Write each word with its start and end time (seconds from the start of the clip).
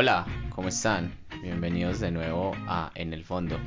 Hola, 0.00 0.24
¿cómo 0.50 0.68
están? 0.68 1.12
Bienvenidos 1.42 1.98
de 1.98 2.12
nuevo 2.12 2.54
a 2.68 2.92
En 2.94 3.12
el 3.12 3.24
Fondo. 3.24 3.58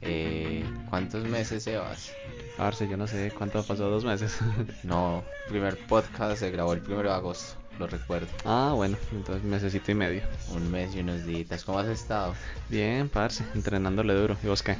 Eh, 0.00 0.64
¿Cuántos 0.88 1.24
meses 1.24 1.64
llevas? 1.64 2.12
Arce, 2.56 2.86
yo 2.86 2.96
no 2.96 3.08
sé 3.08 3.32
cuánto 3.36 3.60
pasó, 3.64 3.90
dos 3.90 4.04
meses. 4.04 4.38
No, 4.84 5.24
el 5.46 5.50
primer 5.50 5.76
podcast 5.88 6.38
se 6.38 6.52
grabó 6.52 6.72
el 6.72 6.82
primero 6.82 7.08
de 7.08 7.16
agosto, 7.16 7.56
lo 7.80 7.88
recuerdo. 7.88 8.28
ah, 8.44 8.74
bueno, 8.76 8.96
entonces 9.10 9.42
mesecito 9.42 9.90
y 9.90 9.96
medio. 9.96 10.22
Un 10.54 10.70
mes 10.70 10.94
y 10.94 11.00
unos 11.00 11.26
días. 11.26 11.64
¿Cómo 11.64 11.80
has 11.80 11.88
estado? 11.88 12.32
Bien, 12.68 13.08
parce, 13.08 13.42
entrenándole 13.52 14.14
duro. 14.14 14.36
¿Y 14.44 14.46
vos 14.46 14.62
qué? 14.62 14.76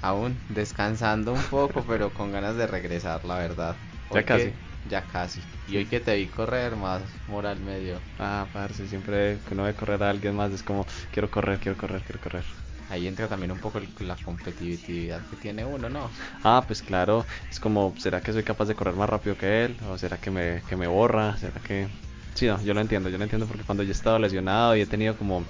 Aún 0.00 0.34
descansando 0.48 1.34
un 1.34 1.42
poco, 1.50 1.84
pero 1.86 2.08
con 2.08 2.32
ganas 2.32 2.56
de 2.56 2.66
regresar, 2.66 3.22
la 3.26 3.36
verdad. 3.36 3.76
Ya 4.14 4.22
casi. 4.22 4.50
Ya 4.84 5.06
casi. 5.06 5.42
Y 5.66 5.76
hoy 5.76 5.86
que 5.86 6.00
te 6.00 6.14
vi 6.16 6.28
correr, 6.28 6.76
más 6.76 7.02
moral 7.26 7.60
me 7.60 7.78
dio. 7.80 8.02
Ah, 8.18 8.46
parce, 8.52 8.86
siempre 8.86 9.40
que 9.46 9.54
uno 9.54 9.64
ve 9.64 9.74
correr 9.74 10.02
a 10.02 10.10
alguien 10.10 10.34
más 10.36 10.52
es 10.52 10.62
como, 10.62 10.86
quiero 11.10 11.30
correr, 11.30 11.58
quiero 11.60 11.76
correr, 11.76 12.02
quiero 12.04 12.20
correr. 12.20 12.44
Ahí 12.88 13.06
entra 13.06 13.28
también 13.28 13.50
un 13.50 13.58
poco 13.58 13.78
el- 13.78 13.88
la 14.00 14.16
competitividad 14.16 15.26
que 15.26 15.36
tiene 15.36 15.64
uno, 15.64 15.88
¿no? 15.88 16.10
Ah, 16.42 16.64
pues 16.66 16.82
claro, 16.82 17.26
es 17.50 17.58
como, 17.58 17.94
¿será 17.98 18.20
que 18.22 18.32
soy 18.32 18.42
capaz 18.44 18.66
de 18.66 18.74
correr 18.74 18.94
más 18.94 19.08
rápido 19.08 19.36
que 19.36 19.64
él? 19.64 19.76
¿O 19.88 19.96
será 19.98 20.18
que 20.18 20.30
me, 20.30 20.62
que 20.68 20.76
me 20.76 20.86
borra? 20.86 21.36
¿Será 21.36 21.60
que...? 21.60 21.88
Sí, 22.34 22.46
no, 22.46 22.60
yo 22.62 22.74
lo 22.74 22.80
entiendo, 22.80 23.08
yo 23.08 23.16
lo 23.18 23.24
entiendo 23.24 23.46
porque 23.46 23.64
cuando 23.64 23.82
yo 23.84 23.90
he 23.90 23.92
estado 23.92 24.18
lesionado 24.18 24.76
y 24.76 24.80
he 24.80 24.86
tenido 24.86 25.16
como 25.16 25.46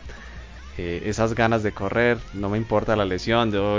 eh, 0.77 1.03
esas 1.06 1.34
ganas 1.34 1.62
de 1.62 1.73
correr, 1.75 2.19
no 2.33 2.51
me 2.51 2.59
importa 2.59 2.97
la 2.97 3.05
lesión, 3.05 3.53
yo. 3.53 3.78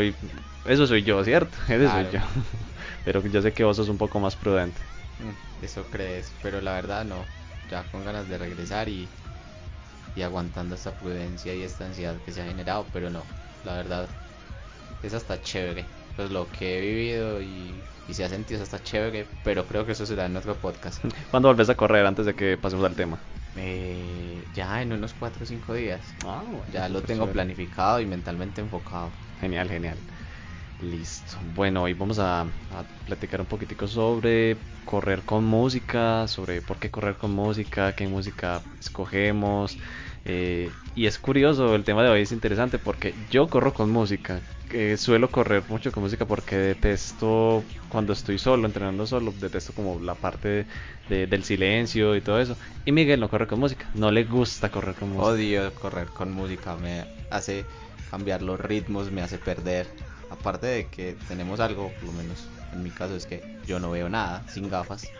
Eso 0.65 0.87
soy 0.87 1.03
yo, 1.03 1.23
¿cierto? 1.23 1.57
Claro. 1.67 2.09
soy 2.09 2.19
yo. 2.19 2.19
Pero 3.05 3.25
yo 3.27 3.41
sé 3.41 3.53
que 3.53 3.63
vos 3.63 3.77
sos 3.77 3.89
un 3.89 3.97
poco 3.97 4.19
más 4.19 4.35
prudente. 4.35 4.81
Mm, 5.19 5.31
Eso 5.61 5.89
crees, 5.89 6.35
pero 6.41 6.61
la 6.61 6.73
verdad 6.73 7.03
no. 7.05 7.27
Ya 7.63 7.83
con 7.87 8.03
ganas 8.05 8.27
de 8.29 8.37
regresar 8.37 8.87
y, 8.89 9.11
y 10.15 10.21
aguantando 10.23 10.75
esta 10.75 10.95
prudencia 10.97 11.53
y 11.55 11.61
esta 11.63 11.85
ansiedad 11.85 12.21
que 12.21 12.31
se 12.31 12.41
ha 12.41 12.45
generado, 12.45 12.89
pero 12.91 13.09
no, 13.09 13.27
la 13.63 13.75
verdad 13.75 14.09
es 15.01 15.13
hasta 15.13 15.41
chévere. 15.41 15.89
Pues 16.15 16.31
lo 16.31 16.51
que 16.51 16.77
he 16.77 16.81
vivido 16.81 17.41
y, 17.41 17.85
y 18.07 18.13
se 18.15 18.23
ha 18.25 18.29
sentido 18.29 18.57
es 18.57 18.63
hasta 18.63 18.83
chévere, 18.83 19.25
pero 19.43 19.67
creo 19.67 19.85
que 19.85 19.93
eso 19.93 20.05
será 20.05 20.25
en 20.27 20.37
otro 20.37 20.59
podcast. 20.59 21.03
¿Cuándo 21.31 21.49
volvés 21.49 21.69
a 21.69 21.75
correr 21.75 22.05
antes 22.05 22.25
de 22.25 22.35
que 22.35 22.57
pasemos 22.57 22.85
al 22.85 22.95
tema? 22.95 23.19
Eh, 23.55 24.47
ya 24.53 24.81
en 24.81 24.93
unos 24.93 25.13
4 25.13 25.43
o 25.43 25.45
5 25.47 25.73
días. 25.73 26.13
Ah, 26.25 26.43
bueno, 26.45 26.65
Ya 26.71 26.89
lo 26.89 27.01
tengo 27.03 27.25
chévere. 27.25 27.33
planificado 27.33 27.99
y 28.01 28.05
mentalmente 28.05 28.61
enfocado. 28.61 29.11
Genial, 29.39 29.69
genial. 29.69 29.97
Listo. 30.79 31.37
Bueno, 31.41 31.83
hoy 31.83 31.93
vamos 31.93 32.19
a, 32.19 32.51
platicar 33.05 33.39
un 33.39 33.47
poquitico 33.47 33.87
sobre 33.87 34.57
correr 34.83 35.23
con 35.23 35.45
música, 35.45 36.27
sobre 36.27 36.61
por 36.61 36.79
qué 36.79 36.91
correr 36.91 37.17
con 37.17 37.31
música, 37.31 37.93
qué 37.95 38.07
música 38.07 38.61
escogemos. 38.79 39.77
eh, 40.25 40.73
y 40.93 41.05
es 41.07 41.17
curioso, 41.19 41.75
el 41.75 41.83
tema 41.83 42.03
de 42.03 42.09
hoy 42.09 42.21
es 42.21 42.31
interesante 42.31 42.77
porque 42.79 43.15
yo 43.29 43.49
corro 43.49 43.73
con 43.73 43.89
música. 43.89 44.41
suelo 44.97 45.31
correr 45.31 45.63
mucho 45.69 45.91
con 45.91 46.03
música 46.03 46.25
porque 46.27 46.57
detesto 46.57 47.63
cuando 47.87 48.13
estoy 48.13 48.37
solo, 48.37 48.65
entrenando 48.65 49.05
solo, 49.05 49.31
detesto 49.31 49.73
como 49.73 49.99
la 49.99 50.15
parte 50.15 50.65
de- 51.09 51.27
del 51.27 51.43
silencio 51.43 52.15
y 52.15 52.21
todo 52.21 52.39
eso. 52.39 52.57
Y 52.83 52.91
Miguel 52.91 53.19
no 53.21 53.29
corre 53.29 53.47
con 53.47 53.59
música, 53.59 53.89
no 53.93 54.11
le 54.11 54.25
gusta 54.25 54.69
correr 54.69 54.95
con 54.95 55.09
música. 55.09 55.31
Odio 55.31 55.73
correr 55.75 56.09
con 56.11 56.31
música, 56.31 56.75
me 56.75 57.05
hace 57.29 57.65
cambiar 58.09 58.41
los 58.41 58.59
ritmos, 58.59 59.11
me 59.11 59.21
hace 59.21 59.37
perder. 59.37 59.87
Aparte 60.39 60.67
de 60.67 60.87
que 60.87 61.15
tenemos 61.27 61.59
algo, 61.59 61.91
por 61.99 62.03
lo 62.03 62.11
menos 62.11 62.47
en 62.71 62.83
mi 62.83 62.91
caso 62.91 63.15
es 63.15 63.25
que 63.25 63.43
yo 63.65 63.79
no 63.79 63.91
veo 63.91 64.09
nada 64.09 64.43
sin 64.47 64.69
gafas. 64.69 65.11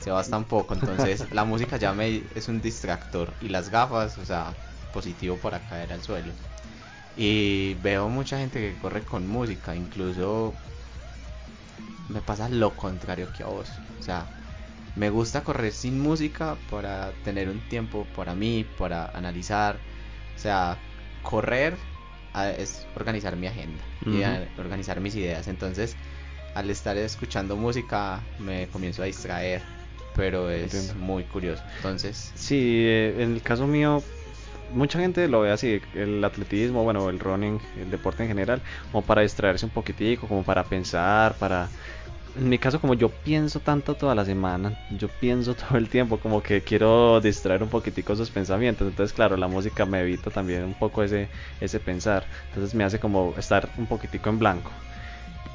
Se 0.00 0.10
basta 0.10 0.36
un 0.36 0.44
poco, 0.44 0.74
entonces 0.74 1.26
la 1.32 1.44
música 1.44 1.76
ya 1.76 1.92
me 1.92 2.22
es 2.34 2.48
un 2.48 2.60
distractor 2.60 3.32
y 3.40 3.48
las 3.48 3.70
gafas, 3.70 4.18
o 4.18 4.24
sea, 4.24 4.52
positivo 4.92 5.36
para 5.36 5.60
caer 5.60 5.92
al 5.92 6.02
suelo. 6.02 6.32
Y 7.16 7.74
veo 7.82 8.08
mucha 8.08 8.38
gente 8.38 8.60
que 8.60 8.78
corre 8.80 9.02
con 9.02 9.26
música, 9.28 9.74
incluso 9.74 10.54
me 12.08 12.20
pasa 12.20 12.48
lo 12.48 12.74
contrario 12.76 13.28
que 13.36 13.42
a 13.42 13.46
vos. 13.46 13.70
O 13.98 14.02
sea, 14.02 14.26
me 14.96 15.10
gusta 15.10 15.42
correr 15.44 15.72
sin 15.72 16.00
música 16.00 16.56
para 16.70 17.12
tener 17.24 17.48
un 17.48 17.60
tiempo 17.68 18.06
para 18.16 18.34
mí, 18.34 18.66
para 18.78 19.06
analizar. 19.06 19.76
O 20.36 20.38
sea, 20.38 20.76
correr 21.22 21.76
ah, 22.34 22.50
es 22.50 22.86
organizar 22.96 23.36
mi 23.36 23.46
agenda 23.46 23.82
y 24.06 24.08
Ujú. 24.22 24.24
ah, 24.24 24.44
organizar 24.58 25.00
mis 25.00 25.14
ideas. 25.14 25.48
Entonces, 25.48 25.96
al 26.54 26.70
estar 26.70 26.96
escuchando 26.96 27.56
música 27.56 28.20
me 28.38 28.68
comienzo 28.68 29.02
a 29.02 29.06
distraer, 29.06 29.62
pero 30.14 30.50
es 30.50 30.74
Entiendo. 30.74 30.94
muy 31.06 31.24
curioso. 31.24 31.62
Entonces, 31.76 32.32
Sí, 32.34 32.84
eh, 32.86 33.22
en 33.22 33.32
el 33.34 33.42
caso 33.42 33.66
mío, 33.66 34.02
mucha 34.72 34.98
gente 34.98 35.28
lo 35.28 35.40
ve 35.42 35.50
así, 35.52 35.80
el 35.94 36.24
atletismo, 36.24 36.82
bueno, 36.84 37.08
el 37.08 37.18
running, 37.20 37.60
el 37.76 37.90
deporte 37.90 38.22
en 38.22 38.28
general, 38.28 38.62
como 38.90 39.04
para 39.04 39.22
distraerse 39.22 39.66
un 39.66 39.72
poquitico, 39.72 40.26
como 40.28 40.42
para 40.44 40.64
pensar, 40.64 41.36
para... 41.38 41.68
En 42.34 42.48
mi 42.48 42.58
caso, 42.58 42.80
como 42.80 42.94
yo 42.94 43.08
pienso 43.10 43.60
tanto 43.60 43.96
toda 43.96 44.14
la 44.14 44.24
semana, 44.24 44.72
yo 44.88 45.08
pienso 45.08 45.54
todo 45.56 45.78
el 45.78 45.88
tiempo, 45.88 46.20
como 46.20 46.42
que 46.42 46.62
quiero 46.62 47.20
distraer 47.20 47.62
un 47.62 47.68
poquitico 47.68 48.12
esos 48.12 48.30
pensamientos, 48.30 48.86
entonces 48.88 49.12
claro, 49.12 49.36
la 49.36 49.48
música 49.48 49.84
me 49.86 50.00
evita 50.00 50.30
también 50.30 50.64
un 50.64 50.74
poco 50.74 51.02
ese, 51.02 51.28
ese 51.60 51.80
pensar, 51.80 52.26
entonces 52.48 52.74
me 52.74 52.84
hace 52.84 53.00
como 53.00 53.34
estar 53.36 53.68
un 53.76 53.86
poquitico 53.86 54.30
en 54.30 54.38
blanco. 54.38 54.70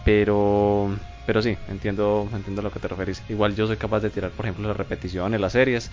Pero, 0.03 0.95
pero 1.25 1.41
sí, 1.41 1.57
entiendo, 1.67 2.29
entiendo 2.33 2.61
a 2.61 2.63
lo 2.63 2.71
que 2.71 2.79
te 2.79 2.87
referís. 2.87 3.23
Igual 3.29 3.55
yo 3.55 3.67
soy 3.67 3.77
capaz 3.77 4.01
de 4.01 4.09
tirar, 4.11 4.31
por 4.31 4.45
ejemplo, 4.45 4.67
las 4.67 4.77
repeticiones, 4.77 5.41
las 5.41 5.53
series, 5.53 5.91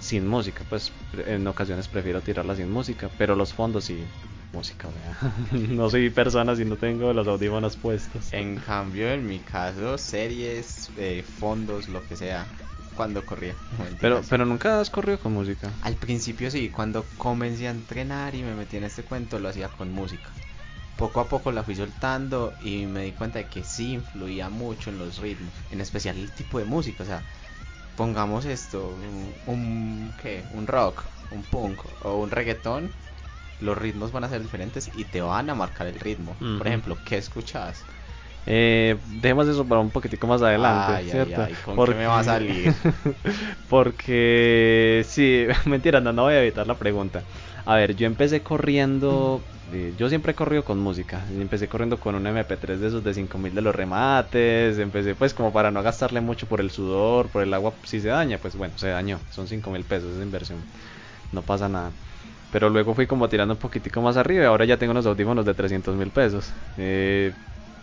sin 0.00 0.26
música. 0.26 0.64
Pues 0.68 0.92
en 1.26 1.46
ocasiones 1.46 1.88
prefiero 1.88 2.22
tirarlas 2.22 2.56
sin 2.58 2.70
música, 2.70 3.10
pero 3.18 3.36
los 3.36 3.54
fondos 3.54 3.84
sí, 3.84 4.04
música. 4.52 4.88
No 5.70 5.88
soy 5.88 6.10
persona 6.10 6.54
si 6.56 6.64
no 6.64 6.76
tengo 6.76 7.12
los 7.12 7.26
audífonos 7.26 7.76
puestos. 7.76 8.32
en 8.32 8.56
cambio, 8.56 9.10
en 9.10 9.26
mi 9.26 9.38
caso, 9.40 9.98
series, 9.98 10.90
eh, 10.96 11.22
fondos, 11.38 11.88
lo 11.88 12.04
que 12.06 12.16
sea, 12.16 12.46
cuando 12.96 13.24
corría. 13.24 13.54
Pero, 14.00 14.20
pero 14.28 14.44
nunca 14.44 14.80
has 14.80 14.90
corrido 14.90 15.18
con 15.20 15.32
música. 15.32 15.72
Al 15.82 15.96
principio 15.96 16.50
sí, 16.50 16.70
cuando 16.70 17.04
comencé 17.18 17.68
a 17.68 17.70
entrenar 17.70 18.34
y 18.34 18.42
me 18.42 18.54
metí 18.54 18.76
en 18.76 18.84
este 18.84 19.02
cuento 19.02 19.38
lo 19.38 19.48
hacía 19.48 19.68
con 19.68 19.90
música. 19.92 20.30
Poco 20.96 21.20
a 21.20 21.28
poco 21.28 21.50
la 21.52 21.62
fui 21.64 21.74
soltando 21.74 22.54
y 22.60 22.86
me 22.86 23.04
di 23.04 23.12
cuenta 23.12 23.38
de 23.38 23.46
que 23.46 23.64
sí 23.64 23.92
influía 23.92 24.48
mucho 24.50 24.90
en 24.90 24.98
los 24.98 25.18
ritmos, 25.18 25.54
en 25.70 25.80
especial 25.80 26.16
el 26.18 26.30
tipo 26.32 26.58
de 26.58 26.64
música, 26.64 27.02
o 27.02 27.06
sea, 27.06 27.24
pongamos 27.96 28.44
esto, 28.44 28.90
un, 28.94 29.34
un- 29.46 30.12
¿qué? 30.16 30.44
un 30.52 30.66
rock, 30.66 31.02
un 31.30 31.42
punk 31.44 31.80
o 32.04 32.18
un 32.18 32.30
reggaetón, 32.30 32.92
los 33.62 33.78
ritmos 33.78 34.12
van 34.12 34.24
a 34.24 34.28
ser 34.28 34.42
diferentes 34.42 34.90
y 34.94 35.04
te 35.04 35.20
van 35.20 35.50
a 35.50 35.54
marcar 35.54 35.86
el 35.86 35.98
ritmo. 35.98 36.32
Ujú. 36.40 36.58
Por 36.58 36.66
ejemplo, 36.66 36.98
¿qué 37.04 37.16
escuchas? 37.16 37.84
Eh, 38.44 38.96
dejemos 39.20 39.46
eso 39.46 39.64
para 39.64 39.80
un 39.80 39.90
poquitico 39.90 40.26
más 40.26 40.42
adelante, 40.42 40.92
Ay, 40.92 41.04
ay, 41.04 41.10
¿cierto? 41.10 41.42
ay, 41.42 41.54
¿con 41.64 41.84
qué 41.84 41.94
me 41.94 42.06
va 42.06 42.18
a 42.18 42.24
salir? 42.24 42.72
Porque 43.68 45.02
sí, 45.06 45.46
mentira, 45.66 46.00
no, 46.00 46.12
no 46.12 46.22
voy 46.24 46.34
a 46.34 46.42
evitar 46.42 46.66
la 46.66 46.74
pregunta. 46.76 47.22
A 47.64 47.76
ver, 47.76 47.94
yo 47.94 48.06
empecé 48.06 48.42
corriendo, 48.42 49.40
eh, 49.72 49.94
yo 49.96 50.08
siempre 50.08 50.32
he 50.32 50.34
corrido 50.34 50.64
con 50.64 50.80
música. 50.80 51.22
Empecé 51.30 51.68
corriendo 51.68 52.00
con 52.00 52.16
un 52.16 52.26
MP3 52.26 52.80
de 52.80 52.88
esos 52.88 53.04
de 53.04 53.14
5000 53.14 53.54
de 53.54 53.62
los 53.62 53.74
remates. 53.74 54.78
Empecé 54.78 55.14
pues 55.14 55.32
como 55.34 55.52
para 55.52 55.70
no 55.70 55.80
gastarle 55.82 56.20
mucho 56.20 56.46
por 56.48 56.60
el 56.60 56.70
sudor, 56.72 57.28
por 57.28 57.42
el 57.42 57.54
agua, 57.54 57.74
si 57.84 58.00
se 58.00 58.08
daña, 58.08 58.38
pues 58.38 58.56
bueno, 58.56 58.74
se 58.76 58.88
dañó. 58.88 59.20
Son 59.30 59.46
5000 59.46 59.84
pesos 59.84 60.14
esa 60.14 60.22
inversión. 60.24 60.58
No 61.30 61.42
pasa 61.42 61.68
nada. 61.68 61.92
Pero 62.52 62.70
luego 62.70 62.94
fui 62.94 63.08
como 63.08 63.28
tirando 63.30 63.54
un 63.54 63.58
poquitico 63.60 64.02
más 64.02 64.16
arriba 64.18 64.44
y 64.44 64.46
ahora 64.46 64.66
ya 64.66 64.78
tengo 64.78 64.92
unos 64.92 65.06
audífonos 65.06 65.46
de 65.46 65.54
300 65.54 65.96
mil 65.96 66.12
pesos. 66.12 66.54
Eh, 66.76 67.34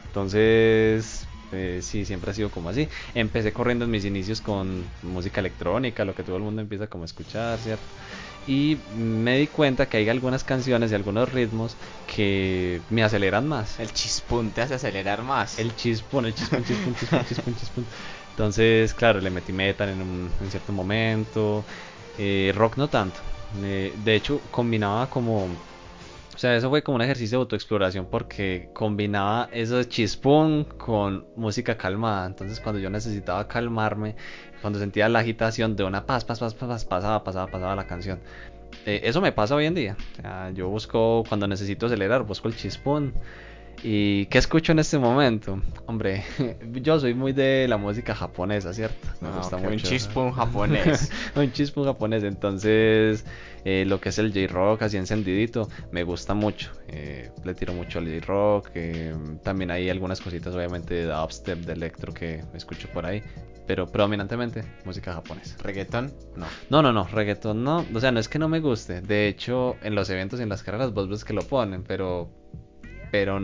entonces, 0.06 1.30
eh, 1.52 1.80
sí, 1.82 2.06
siempre 2.06 2.32
ha 2.32 2.34
sido 2.36 2.52
como 2.52 2.70
así. 2.70 2.90
Empecé 3.14 3.54
corriendo 3.54 3.86
en 3.86 3.92
mis 3.92 4.06
inicios 4.06 4.42
con 4.42 4.92
música 5.02 5.42
electrónica, 5.42 6.06
lo 6.06 6.16
que 6.16 6.24
todo 6.24 6.38
el 6.38 6.44
mundo 6.44 6.62
empieza 6.62 6.88
como 6.88 7.04
a 7.04 7.06
escuchar, 7.06 7.60
¿cierto? 7.60 7.94
Y 8.48 8.82
me 8.88 9.38
di 9.38 9.48
cuenta 9.48 9.88
que 9.90 9.98
hay 9.98 10.10
algunas 10.10 10.44
canciones 10.44 10.92
y 10.92 10.96
algunos 10.96 11.32
ritmos 11.32 11.78
que 12.08 12.84
me 12.90 13.04
aceleran 13.04 13.48
más. 13.48 13.80
El 13.80 13.94
chispún 13.94 14.52
te 14.52 14.62
hace 14.62 14.76
acelerar 14.76 15.24
más. 15.24 15.60
El 15.60 15.76
chispón, 15.76 16.26
el 16.26 16.34
chispón, 16.34 16.64
chispón, 16.64 16.96
chispón, 16.96 17.26
chispón, 17.26 17.56
chispón. 17.56 17.88
Entonces, 18.32 18.94
claro, 18.94 19.22
le 19.22 19.30
metí 19.30 19.54
metal 19.54 19.90
en 19.90 20.02
un 20.02 20.32
en 20.40 20.50
cierto 20.52 20.74
momento. 20.74 21.66
eh, 22.18 22.52
rock 22.56 22.78
no 22.78 22.90
tanto. 22.90 23.22
Eh, 23.56 23.94
de 23.98 24.16
hecho, 24.16 24.42
combinaba 24.52 25.10
como... 25.10 25.46
O 26.36 26.38
sea, 26.42 26.56
eso 26.56 26.70
fue 26.70 26.84
como 26.84 26.96
un 26.96 27.02
ejercicio 27.02 27.38
de 27.38 27.42
autoexploración 27.42 28.06
porque 28.06 28.70
combinaba 28.74 29.50
eso 29.52 29.84
chispón 29.84 30.64
con 30.78 31.26
música 31.36 31.78
calmada. 31.78 32.28
Entonces, 32.28 32.62
cuando 32.62 32.80
yo 32.80 32.90
necesitaba 32.90 33.48
calmarme, 33.48 34.16
cuando 34.62 34.80
sentía 34.80 35.10
la 35.10 35.20
agitación 35.20 35.76
de 35.76 35.84
una 35.84 36.06
paz, 36.06 36.24
paz, 36.24 36.40
paz, 36.40 36.54
paz, 36.54 36.86
pasaba, 36.86 37.24
pasaba, 37.24 37.48
pasaba 37.48 37.76
la 37.76 37.88
canción. 37.88 38.20
Eh, 38.86 39.02
eso 39.04 39.20
me 39.20 39.34
pasa 39.34 39.56
hoy 39.56 39.66
en 39.66 39.76
día. 39.76 39.98
Yo 40.54 40.70
busco, 40.70 41.24
cuando 41.28 41.48
necesito 41.48 41.88
acelerar, 41.88 42.24
busco 42.24 42.48
el 42.48 42.56
chispón. 42.56 43.14
¿Y 43.84 44.26
qué 44.26 44.38
escucho 44.38 44.74
en 44.74 44.80
este 44.80 44.98
momento? 44.98 45.62
Hombre, 45.86 46.24
yo 46.82 47.00
soy 47.00 47.14
muy 47.14 47.32
de 47.32 47.68
la 47.68 47.78
música 47.78 48.14
japonesa, 48.14 48.74
¿cierto? 48.74 49.08
Me 49.22 49.30
ah, 49.30 49.38
gusta 49.38 49.58
mucho. 49.58 49.70
Un 49.70 49.78
chispun 49.78 50.32
japonés. 50.34 51.12
un 51.36 51.52
chispun 51.52 51.86
japonés, 51.86 52.24
entonces 52.24 53.26
eh, 53.64 53.86
lo 53.88 54.02
que 54.02 54.10
es 54.10 54.20
el 54.20 54.34
J-Rock 54.34 54.82
así 54.84 54.98
encendidito, 54.98 55.70
me 55.92 56.04
gusta 56.04 56.34
mucho. 56.34 56.72
Eh, 56.88 57.32
le 57.44 57.54
tiro 57.54 57.74
mucho 57.74 58.00
al 58.00 58.06
J-Rock. 58.06 58.72
Eh, 58.76 59.16
también 59.44 59.72
hay 59.72 59.90
algunas 59.90 60.20
cositas, 60.20 60.54
obviamente, 60.54 60.94
de 60.94 61.06
dubstep, 61.06 61.60
de 61.60 61.74
electro 61.74 62.14
que 62.14 62.44
escucho 62.54 62.90
por 62.90 63.06
ahí. 63.06 63.24
Pero 63.66 63.86
predominantemente 63.86 64.64
música 64.84 65.14
japonesa. 65.14 65.56
¿Reggaetón? 65.64 66.12
No. 66.36 66.48
No, 66.70 66.82
no, 66.82 66.92
no, 66.92 67.08
reggaetón 67.08 67.64
no. 67.64 67.86
O 67.94 68.00
sea, 68.00 68.12
no 68.12 68.20
es 68.20 68.28
que 68.28 68.40
no 68.40 68.50
me 68.50 68.60
guste. 68.60 69.02
De 69.02 69.28
hecho, 69.28 69.76
en 69.84 69.94
los 69.94 70.10
eventos 70.10 70.40
y 70.40 70.44
en 70.44 70.50
las 70.50 70.64
carreras 70.64 70.92
vos 70.92 71.08
ves 71.08 71.24
que 71.24 71.34
lo 71.34 71.44
ponen, 71.44 71.84
pero 71.84 72.32
pero 73.12 73.40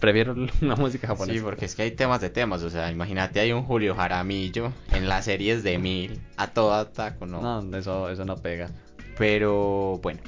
prefiero 0.00 0.34
la 0.60 0.76
música 0.76 1.08
japonesa. 1.08 1.38
Sí, 1.38 1.44
porque 1.44 1.64
es 1.64 1.74
que 1.74 1.82
hay 1.82 1.90
temas 1.92 2.20
de 2.20 2.30
temas, 2.30 2.62
o 2.62 2.70
sea, 2.70 2.90
imagínate 2.90 3.40
hay 3.40 3.52
un 3.52 3.64
Julio 3.64 3.94
Jaramillo 3.94 4.72
en 4.92 5.08
las 5.08 5.26
series 5.26 5.62
de 5.62 5.78
Mil, 5.78 6.20
a 6.36 6.48
toda 6.48 6.92
taco, 6.92 7.26
¿no? 7.26 7.62
No, 7.62 7.76
eso, 7.76 8.10
eso 8.10 8.24
no 8.24 8.36
pega. 8.36 8.70
Pero 9.16 9.98
bueno, 10.02 10.20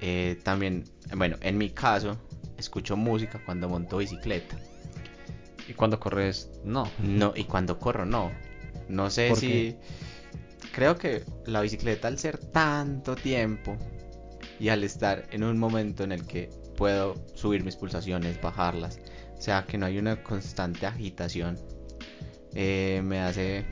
eh, 0.00 0.38
también, 0.42 0.84
bueno, 1.14 1.36
en 1.40 1.58
mi 1.58 1.70
caso, 1.70 2.16
escucho 2.56 2.96
música 2.96 3.40
cuando 3.44 3.68
monto 3.68 3.98
bicicleta. 3.98 4.56
¿Y 5.68 5.74
cuando 5.74 5.98
corres? 5.98 6.50
No. 6.64 6.88
No, 7.00 7.32
y 7.34 7.44
cuando 7.44 7.78
corro, 7.78 8.06
no. 8.06 8.30
No 8.88 9.10
sé 9.10 9.34
si... 9.34 9.76
Creo 10.72 10.96
que 10.96 11.24
la 11.46 11.62
bicicleta 11.62 12.08
al 12.08 12.18
ser 12.18 12.38
tanto 12.38 13.16
tiempo 13.16 13.76
y 14.60 14.68
al 14.68 14.84
estar 14.84 15.26
en 15.30 15.42
un 15.42 15.58
momento 15.58 16.04
en 16.04 16.12
el 16.12 16.26
que 16.26 16.50
puedo 16.76 17.14
subir 17.34 17.64
mis 17.64 17.76
pulsaciones, 17.76 18.40
bajarlas, 18.40 19.00
o 19.36 19.40
sea 19.40 19.66
que 19.66 19.78
no 19.78 19.86
hay 19.86 19.98
una 19.98 20.22
constante 20.22 20.86
agitación, 20.86 21.58
eh, 22.54 23.00
me 23.04 23.20
hace 23.20 23.66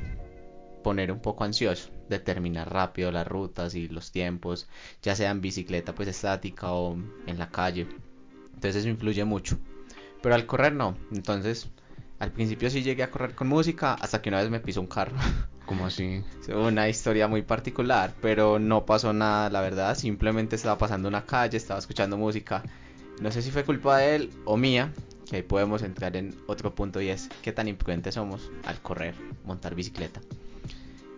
poner 0.83 1.13
un 1.13 1.21
poco 1.21 1.45
ansioso, 1.45 1.91
determinar 2.09 2.73
rápido 2.73 3.11
las 3.11 3.27
rutas 3.27 3.75
y 3.75 3.89
los 3.89 4.11
tiempos, 4.11 4.69
ya 5.03 5.15
sea 5.15 5.31
en 5.31 5.41
bicicleta 5.41 5.95
pues 5.95 6.09
estática 6.09 6.73
o 6.73 6.97
en 7.27 7.39
la 7.39 7.51
calle, 7.51 7.87
entonces 8.55 8.77
eso 8.77 8.89
influye 8.89 9.25
mucho, 9.25 9.59
pero 10.23 10.35
al 10.35 10.47
correr 10.47 10.75
no, 10.75 10.97
entonces 11.13 11.71
al 12.19 12.33
principio 12.33 12.71
sí 12.71 12.83
llegué 12.83 13.03
a 13.03 13.11
correr 13.11 13.35
con 13.35 13.49
música 13.49 13.95
hasta 13.95 14.23
que 14.23 14.29
una 14.29 14.41
vez 14.41 14.49
me 14.49 14.61
pisó 14.61 14.81
un 14.81 14.87
carro. 14.87 15.17
¿Cómo 15.67 15.87
así? 15.87 16.23
Una 16.49 16.89
historia 16.89 17.27
muy 17.27 17.43
particular, 17.43 18.15
pero 18.21 18.59
no 18.59 18.85
pasó 18.85 19.13
nada, 19.13 19.49
la 19.51 19.61
verdad. 19.61 19.97
Simplemente 19.97 20.57
estaba 20.57 20.77
pasando 20.77 21.09
una 21.09 21.25
calle, 21.25 21.57
estaba 21.57 21.81
escuchando 21.81 22.17
música. 22.19 22.63
No 23.21 23.31
sé 23.31 23.43
si 23.43 23.51
fue 23.51 23.65
culpa 23.65 23.99
de 23.99 24.17
él 24.17 24.31
o 24.45 24.57
mía, 24.57 24.93
que 25.29 25.37
ahí 25.37 25.43
podemos 25.43 25.83
entrar 25.83 26.17
en 26.17 26.35
otro 26.47 26.75
punto 26.75 27.01
y 27.01 27.09
es 27.09 27.29
qué 27.43 27.53
tan 27.53 27.69
imprudentes 27.69 28.15
somos 28.15 28.51
al 28.65 28.81
correr, 28.81 29.15
montar 29.45 29.75
bicicleta. 29.75 30.21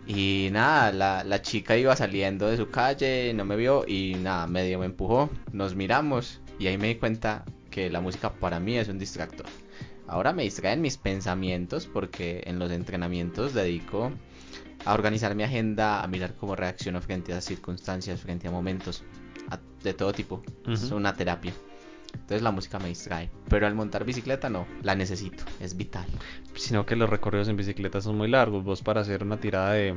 Y 0.05 0.49
nada, 0.51 0.91
la, 0.93 1.23
la, 1.23 1.41
chica 1.41 1.75
iba 1.75 1.95
saliendo 1.95 2.47
de 2.47 2.55
su 2.55 2.69
calle, 2.69 3.33
no 3.33 3.43
me 3.43 3.57
vio 3.57 3.83
y 3.85 4.15
nada, 4.15 4.47
medio 4.47 4.79
me 4.79 4.85
empujó, 4.85 5.29
nos 5.51 5.75
miramos 5.75 6.39
y 6.59 6.67
ahí 6.67 6.77
me 6.77 6.87
di 6.87 6.95
cuenta 6.95 7.43
que 7.69 7.89
la 7.89 7.99
música 7.99 8.31
para 8.31 8.59
mí 8.59 8.77
es 8.77 8.87
un 8.87 8.99
distractor. 8.99 9.47
Ahora 10.07 10.31
me 10.31 10.43
distraen 10.43 10.81
mis 10.81 10.97
pensamientos 10.97 11.87
porque 11.87 12.41
en 12.45 12.59
los 12.59 12.71
entrenamientos 12.71 13.53
dedico 13.53 14.11
a 14.85 14.93
organizar 14.93 15.35
mi 15.35 15.43
agenda, 15.43 16.01
a 16.01 16.07
mirar 16.07 16.35
cómo 16.35 16.55
reacciono 16.55 17.01
frente 17.01 17.33
a 17.33 17.41
circunstancias, 17.41 18.21
frente 18.21 18.47
a 18.47 18.51
momentos 18.51 19.03
de 19.83 19.93
todo 19.93 20.13
tipo. 20.13 20.41
Es 20.67 20.91
una 20.91 21.15
terapia. 21.15 21.53
Entonces 22.13 22.41
la 22.41 22.51
música 22.51 22.79
me 22.79 22.89
distrae. 22.89 23.29
Pero 23.49 23.67
al 23.67 23.75
montar 23.75 24.03
bicicleta 24.05 24.49
no, 24.49 24.67
la 24.83 24.95
necesito, 24.95 25.43
es 25.59 25.77
vital. 25.77 26.05
Sino 26.55 26.85
que 26.85 26.95
los 26.95 27.09
recorridos 27.09 27.47
en 27.47 27.57
bicicleta 27.57 28.01
son 28.01 28.17
muy 28.17 28.27
largos. 28.27 28.63
Vos 28.63 28.81
para 28.81 29.01
hacer 29.01 29.23
una 29.23 29.39
tirada 29.39 29.73
de, 29.73 29.95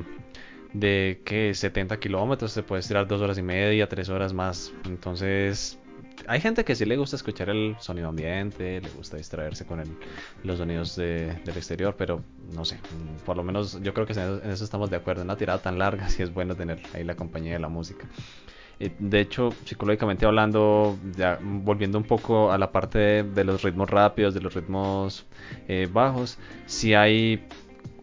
de 0.73 1.21
que 1.25 1.53
70 1.53 1.99
kilómetros 1.99 2.53
te 2.53 2.63
puedes 2.63 2.87
tirar 2.87 3.07
dos 3.07 3.21
horas 3.21 3.37
y 3.37 3.41
media, 3.41 3.89
tres 3.89 4.09
horas 4.09 4.33
más. 4.33 4.71
Entonces 4.85 5.77
hay 6.27 6.39
gente 6.39 6.63
que 6.63 6.75
sí 6.75 6.85
le 6.85 6.97
gusta 6.97 7.15
escuchar 7.15 7.49
el 7.49 7.75
sonido 7.79 8.09
ambiente, 8.09 8.81
le 8.81 8.89
gusta 8.89 9.17
distraerse 9.17 9.65
con 9.65 9.81
los 10.43 10.57
sonidos 10.57 10.95
del 10.95 11.57
exterior, 11.57 11.95
pero 11.97 12.23
no 12.53 12.65
sé, 12.65 12.79
por 13.25 13.37
lo 13.37 13.43
menos 13.43 13.81
yo 13.81 13.93
creo 13.93 14.05
que 14.05 14.13
en 14.13 14.51
eso, 14.51 14.63
estamos 14.63 14.89
de 14.89 14.97
acuerdo. 14.97 15.21
En 15.21 15.27
una 15.27 15.37
tirada 15.37 15.61
tan 15.61 15.79
larga 15.79 16.09
sí 16.09 16.23
es 16.23 16.33
bueno 16.33 16.55
tener 16.55 16.81
ahí 16.93 17.03
la 17.03 17.15
compañía 17.15 17.53
de 17.53 17.59
la 17.59 17.69
música. 17.69 18.07
De 18.99 19.19
hecho, 19.19 19.49
psicológicamente 19.65 20.25
hablando, 20.25 20.97
ya 21.15 21.39
volviendo 21.41 21.97
un 21.97 22.03
poco 22.03 22.51
a 22.51 22.57
la 22.57 22.71
parte 22.71 23.23
de, 23.23 23.43
los 23.43 23.63
ritmos 23.63 23.89
rápidos, 23.89 24.33
de 24.33 24.41
los 24.41 24.53
ritmos 24.53 25.25
eh, 25.67 25.87
bajos, 25.91 26.37
si 26.65 26.93
hay 26.93 27.45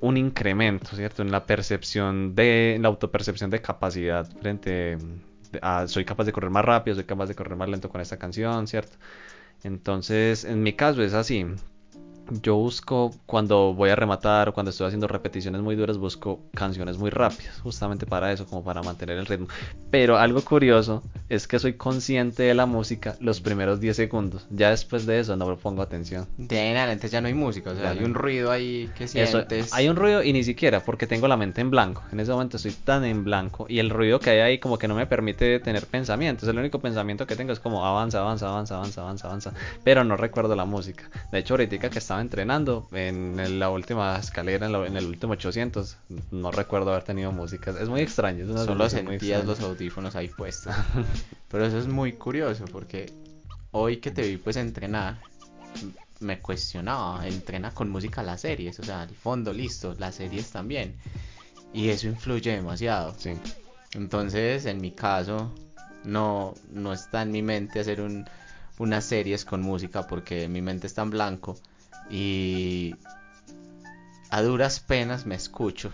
un 0.01 0.17
incremento, 0.17 0.95
¿cierto? 0.95 1.23
En 1.23 1.33
la 1.33 1.45
percepción 1.47 2.35
de, 2.35 2.77
en 2.77 2.83
la 2.83 2.89
autopercepción 2.89 3.51
de 3.51 3.61
capacidad 3.61 4.31
frente 4.41 4.99
Ah, 5.63 5.87
soy 5.89 6.05
capaz 6.05 6.25
de 6.25 6.33
correr 6.33 6.51
más 6.51 6.65
rápido, 6.65 6.95
soy 6.95 7.05
capaz 7.05 7.27
de 7.27 7.35
correr 7.35 7.57
más 7.57 7.69
lento 7.69 7.89
con 7.89 8.01
esta 8.01 8.19
canción, 8.19 8.67
¿cierto? 8.67 8.97
Entonces, 9.65 10.45
en 10.45 10.63
mi 10.63 10.75
caso 10.75 11.03
es 11.03 11.15
así 11.15 11.47
yo 12.43 12.57
busco 12.57 13.15
cuando 13.27 13.75
voy 13.75 13.91
a 13.91 13.97
rematar 13.97 14.49
o 14.49 14.55
cuando 14.55 14.71
estoy 14.71 14.87
haciendo 14.87 15.07
repeticiones 15.07 15.61
muy 15.63 15.77
duras, 15.77 15.99
busco 15.99 16.41
canciones 16.55 16.99
muy 16.99 17.11
rápidas, 17.11 17.61
justamente 17.61 18.07
para 18.07 18.33
eso, 18.33 18.47
como 18.47 18.63
para 18.63 18.83
mantener 18.83 19.19
el 19.19 19.27
ritmo. 19.27 19.49
Pero 19.91 20.19
algo 20.19 20.43
curioso 20.43 21.03
es 21.29 21.49
que 21.49 21.59
soy 21.59 21.75
consciente 21.75 22.43
de 22.43 22.55
la 22.55 22.67
música 22.67 23.17
los 23.21 23.41
primeros 23.41 23.81
10 23.81 23.97
segundos. 23.97 24.47
Ya 24.51 24.71
después 24.71 25.07
de 25.07 25.21
eso 25.21 25.37
no 25.37 25.47
me 25.47 25.57
pongo 25.57 25.83
atención. 25.83 26.27
De 26.37 26.61
adelante 26.61 27.09
ya 27.09 27.21
no 27.21 27.29
hay 27.29 27.35
música, 27.35 27.71
o 27.71 27.75
sea, 27.75 27.91
hay 27.91 28.05
un 28.05 28.15
ruido 28.15 28.51
ahí 28.51 28.91
que 28.97 29.09
sientes. 29.09 29.73
hay 29.73 29.89
un 29.89 29.97
ruido 29.97 30.23
y 30.23 30.33
ni 30.33 30.45
siquiera 30.45 30.81
porque 30.81 31.07
tengo 31.07 31.29
la 31.29 31.37
mente 31.37 31.61
en 31.61 31.71
blanco. 31.71 32.03
En 32.13 32.21
ese 32.21 32.33
momento 32.33 32.57
estoy 32.57 32.73
tan 32.73 33.05
en 33.05 33.25
blanco 33.25 33.67
y 33.69 33.79
el 33.79 33.91
ruido 33.91 34.21
que 34.21 34.31
hay 34.31 34.41
ahí 34.41 34.59
como 34.59 34.79
que 34.79 34.89
no 34.89 34.95
me 34.95 35.07
permite 35.07 35.61
tener 35.61 35.87
pensamientos. 35.87 36.49
El 36.49 36.59
único 36.59 36.79
pensamiento 36.81 37.27
que 37.27 37.37
tengo 37.37 37.53
es 37.53 37.61
como 37.61 37.85
avanza, 37.85 38.21
avanza, 38.21 38.49
avanza, 38.49 38.77
avanza, 38.77 39.01
avanza, 39.03 39.29
avanza. 39.29 39.53
Pero 39.85 40.05
no 40.05 40.17
recuerdo 40.17 40.55
la 40.55 40.65
música. 40.65 41.11
De 41.33 41.39
hecho, 41.39 41.55
ahorita 41.55 41.79
que 41.89 41.99
estaba 41.99 42.18
entrenando 42.21 42.89
en 42.93 43.59
la 43.59 43.71
última 43.71 44.19
escalera, 44.19 44.67
en, 44.67 44.97
el 44.97 45.07
último 45.07 45.33
800. 45.35 45.97
No 46.31 46.51
recuerdo 46.51 46.91
haber 46.91 47.05
tenido 47.05 47.33
música. 47.33 47.75
Es 47.81 47.89
muy 47.89 48.01
extraño. 48.01 48.47
Solo 48.65 48.89
sentías 48.89 49.45
los 49.45 49.61
audífonos 49.61 50.17
ahí 50.17 50.29
puestos. 50.29 50.75
Pero 51.49 51.65
eso 51.65 51.79
es 51.79 51.87
muy 51.87 52.13
curioso 52.13 52.65
porque 52.71 53.13
hoy 53.71 53.99
que 53.99 54.11
te 54.11 54.23
vi 54.23 54.37
pues 54.37 54.57
entrenar, 54.57 55.19
me 56.21 56.41
cuestionaba, 56.41 57.27
entrena 57.27 57.73
con 57.73 57.91
música 57.91 58.23
las 58.23 58.41
series, 58.43 58.79
o 58.81 58.83
sea, 58.83 59.05
el 59.05 59.15
fondo 59.15 59.53
listo, 59.53 59.95
las 59.99 60.17
series 60.17 60.51
también. 60.51 60.97
Y 61.73 61.89
eso 61.91 62.09
influye 62.09 62.53
demasiado. 62.53 63.15
Sí. 63.19 63.33
Entonces, 63.93 64.67
en 64.67 64.81
mi 64.81 64.93
caso, 64.93 65.53
no, 66.05 66.55
no 66.71 66.93
está 66.93 67.23
en 67.23 67.31
mi 67.31 67.43
mente 67.43 67.81
hacer 67.81 68.01
un, 68.01 68.25
unas 68.79 69.05
series 69.05 69.45
con 69.45 69.63
música 69.63 70.07
porque 70.07 70.49
mi 70.49 70.63
mente 70.63 70.87
está 70.87 71.03
en 71.03 71.11
blanco 71.11 71.57
y 72.11 72.95
a 74.31 74.43
duras 74.43 74.81
penas 74.81 75.27
me 75.27 75.35
escucho 75.35 75.91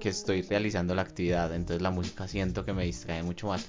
que 0.00 0.08
estoy 0.08 0.42
realizando 0.42 0.94
la 0.94 1.02
actividad, 1.02 1.54
entonces 1.54 1.82
la 1.82 1.90
música 1.90 2.28
siento 2.28 2.64
que 2.64 2.72
me 2.72 2.84
distrae 2.84 3.22
mucho 3.22 3.48
más. 3.48 3.66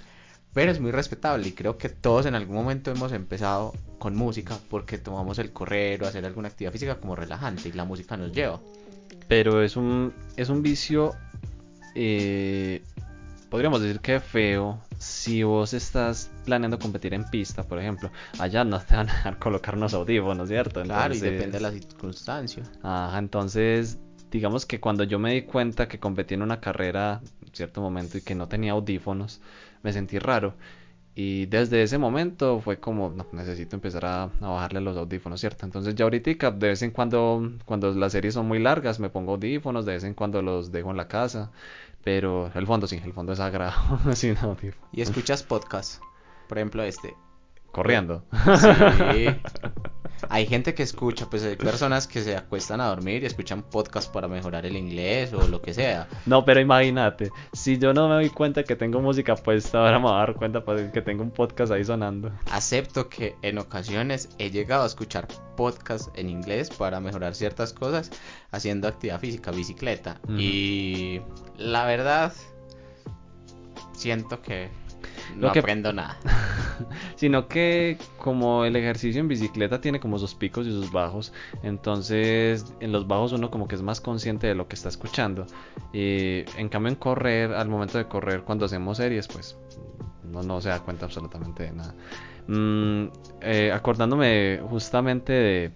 Pero 0.53 0.71
es 0.71 0.79
muy 0.79 0.91
respetable 0.91 1.47
y 1.47 1.51
creo 1.51 1.77
que 1.77 1.89
todos 1.89 2.25
en 2.25 2.33
algún 2.33 2.55
momento 2.55 2.91
hemos 2.91 3.11
empezado 3.11 3.73
con 3.99 4.15
música 4.15 4.57
porque 4.69 4.97
tomamos 4.97 5.37
el 5.37 5.51
correr 5.51 6.01
o 6.03 6.07
hacer 6.07 6.25
alguna 6.25 6.47
actividad 6.47 6.71
física 6.71 6.99
como 6.99 7.15
relajante 7.15 7.69
y 7.69 7.71
la 7.73 7.85
música 7.85 8.17
nos 8.17 8.31
lleva. 8.31 8.59
Pero 9.27 9.61
es 9.61 9.75
un, 9.75 10.11
es 10.37 10.49
un 10.49 10.63
vicio, 10.63 11.13
eh, 11.93 12.81
podríamos 13.49 13.81
decir 13.81 13.99
que 13.99 14.19
feo, 14.19 14.79
si 14.97 15.43
vos 15.43 15.73
estás 15.73 16.31
planeando 16.45 16.79
competir 16.79 17.13
en 17.13 17.25
pista, 17.25 17.63
por 17.63 17.79
ejemplo, 17.79 18.11
allá 18.37 18.63
no 18.63 18.79
te 18.79 18.95
van 18.95 19.09
a 19.09 19.35
colocar 19.39 19.75
unos 19.75 19.93
audífonos, 19.93 20.47
¿cierto? 20.47 20.83
claro, 20.83 21.13
y 21.13 21.19
depende 21.19 21.57
de 21.57 21.61
la 21.61 21.71
circunstancia. 21.71 22.63
Ajá, 22.83 23.17
entonces, 23.17 23.99
digamos 24.31 24.65
que 24.65 24.79
cuando 24.79 25.03
yo 25.03 25.19
me 25.19 25.33
di 25.33 25.41
cuenta 25.43 25.87
que 25.87 25.99
competí 25.99 26.35
en 26.35 26.43
una 26.43 26.59
carrera 26.59 27.21
en 27.45 27.53
cierto 27.53 27.81
momento 27.81 28.17
y 28.17 28.21
que 28.21 28.35
no 28.35 28.47
tenía 28.47 28.73
audífonos, 28.73 29.41
me 29.81 29.93
sentí 29.93 30.19
raro. 30.19 30.53
Y 31.15 31.47
desde 31.47 31.83
ese 31.83 31.97
momento 31.97 32.61
fue 32.61 32.79
como, 32.79 33.09
no, 33.09 33.27
necesito 33.33 33.75
empezar 33.75 34.05
a, 34.05 34.23
a, 34.23 34.29
bajarle 34.39 34.79
los 34.79 34.95
audífonos, 34.95 35.41
¿cierto? 35.41 35.65
Entonces 35.65 35.93
ya 35.95 36.05
ahorita, 36.05 36.51
de 36.51 36.67
vez 36.69 36.81
en 36.81 36.91
cuando, 36.91 37.51
cuando 37.65 37.91
las 37.93 38.13
series 38.13 38.35
son 38.35 38.47
muy 38.47 38.59
largas, 38.59 39.01
me 39.01 39.09
pongo 39.09 39.33
audífonos, 39.33 39.85
de 39.85 39.93
vez 39.93 40.05
en 40.05 40.13
cuando 40.13 40.41
los 40.41 40.71
dejo 40.71 40.91
en 40.91 40.97
la 40.97 41.09
casa. 41.09 41.51
Pero 42.03 42.51
el 42.53 42.65
fondo 42.65 42.87
sí, 42.87 43.01
el 43.03 43.13
fondo 43.13 43.33
es 43.33 43.39
sagrado. 43.39 43.99
¿Y 44.91 45.01
escuchas 45.01 45.43
podcast? 45.43 46.01
Por 46.47 46.57
ejemplo, 46.57 46.83
este. 46.83 47.15
Corriendo. 47.71 48.23
Sí. 49.13 49.27
hay 50.29 50.45
gente 50.47 50.73
que 50.73 50.83
escucha, 50.83 51.29
pues 51.29 51.43
hay 51.43 51.55
personas 51.55 52.07
que 52.07 52.21
se 52.21 52.35
acuestan 52.35 52.81
a 52.81 52.87
dormir 52.87 53.23
y 53.23 53.25
escuchan 53.25 53.63
podcast 53.63 54.11
para 54.11 54.27
mejorar 54.27 54.65
el 54.65 54.75
inglés 54.75 55.33
o 55.33 55.47
lo 55.47 55.61
que 55.61 55.73
sea. 55.73 56.07
No, 56.25 56.43
pero 56.43 56.59
imagínate, 56.59 57.31
si 57.53 57.77
yo 57.77 57.93
no 57.93 58.09
me 58.09 58.15
doy 58.15 58.29
cuenta 58.29 58.63
que 58.63 58.75
tengo 58.75 58.99
música 59.01 59.35
puesta, 59.35 59.79
ahora 59.79 59.99
me 59.99 60.05
voy 60.05 60.13
a 60.13 60.17
dar 60.17 60.35
cuenta 60.35 60.63
pues, 60.63 60.91
que 60.91 61.01
tengo 61.01 61.23
un 61.23 61.31
podcast 61.31 61.71
ahí 61.71 61.83
sonando. 61.83 62.31
Acepto 62.51 63.09
que 63.09 63.35
en 63.41 63.57
ocasiones 63.57 64.29
he 64.37 64.49
llegado 64.49 64.83
a 64.83 64.87
escuchar 64.87 65.27
podcast 65.55 66.15
en 66.17 66.29
inglés 66.29 66.69
para 66.69 66.99
mejorar 66.99 67.35
ciertas 67.35 67.73
cosas 67.73 68.11
haciendo 68.51 68.87
actividad 68.87 69.19
física, 69.19 69.51
bicicleta. 69.51 70.19
Y 70.37 71.21
la 71.57 71.85
verdad, 71.85 72.33
siento 73.93 74.41
que 74.41 74.69
no 75.35 75.49
aprendo 75.49 75.93
nada. 75.93 76.17
Sino 77.19 77.49
que 77.49 77.97
como 78.17 78.63
el 78.63 78.77
ejercicio 78.77 79.19
en 79.19 79.27
bicicleta 79.27 79.81
tiene 79.81 79.99
como 79.99 80.17
sus 80.17 80.35
picos 80.35 80.65
y 80.65 80.71
sus 80.71 80.89
bajos, 80.89 81.33
entonces 81.63 82.73
en 82.79 82.93
los 82.93 83.09
bajos 83.09 83.33
uno 83.33 83.51
como 83.51 83.67
que 83.67 83.75
es 83.75 83.81
más 83.81 83.99
consciente 83.99 84.47
de 84.47 84.55
lo 84.55 84.69
que 84.69 84.75
está 84.75 84.87
escuchando. 84.87 85.45
Y 85.91 86.45
en 86.57 86.69
cambio 86.69 86.87
en 86.87 86.95
correr, 86.95 87.51
al 87.51 87.67
momento 87.67 87.97
de 87.97 88.05
correr, 88.05 88.43
cuando 88.43 88.63
hacemos 88.63 88.95
series, 88.95 89.27
pues 89.27 89.57
no, 90.31 90.43
no 90.43 90.61
se 90.61 90.69
da 90.69 90.79
cuenta 90.79 91.07
absolutamente 91.07 91.63
de 91.63 91.73
nada. 91.73 91.93
Mm, 92.47 93.07
eh, 93.41 93.73
acordándome 93.73 94.61
justamente 94.69 95.33
de, 95.33 95.71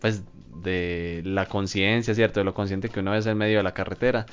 pues, 0.00 0.22
de 0.62 1.20
la 1.22 1.44
conciencia, 1.44 2.14
¿cierto? 2.14 2.40
De 2.40 2.44
lo 2.44 2.54
consciente 2.54 2.88
que 2.88 3.00
uno 3.00 3.14
es 3.14 3.26
en 3.26 3.36
medio 3.36 3.58
de 3.58 3.62
la 3.62 3.74
carretera 3.74 4.24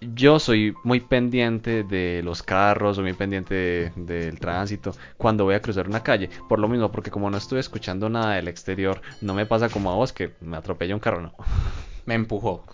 yo 0.00 0.38
soy 0.38 0.74
muy 0.84 1.00
pendiente 1.00 1.82
de 1.82 2.22
los 2.22 2.42
carros, 2.42 2.96
soy 2.96 3.04
muy 3.04 3.14
pendiente 3.14 3.92
del 3.96 4.38
tránsito 4.38 4.92
cuando 5.16 5.44
voy 5.44 5.54
a 5.54 5.62
cruzar 5.62 5.88
una 5.88 6.02
calle. 6.02 6.30
Por 6.48 6.58
lo 6.58 6.68
mismo, 6.68 6.90
porque 6.90 7.10
como 7.10 7.30
no 7.30 7.36
estoy 7.36 7.60
escuchando 7.60 8.08
nada 8.08 8.34
del 8.34 8.48
exterior, 8.48 9.00
no 9.20 9.34
me 9.34 9.46
pasa 9.46 9.68
como 9.68 9.90
a 9.90 9.94
vos 9.94 10.12
que 10.12 10.32
me 10.40 10.56
atropella 10.56 10.94
un 10.94 11.00
carro, 11.00 11.20
no. 11.20 11.34
Me 12.04 12.14
empujó. 12.14 12.64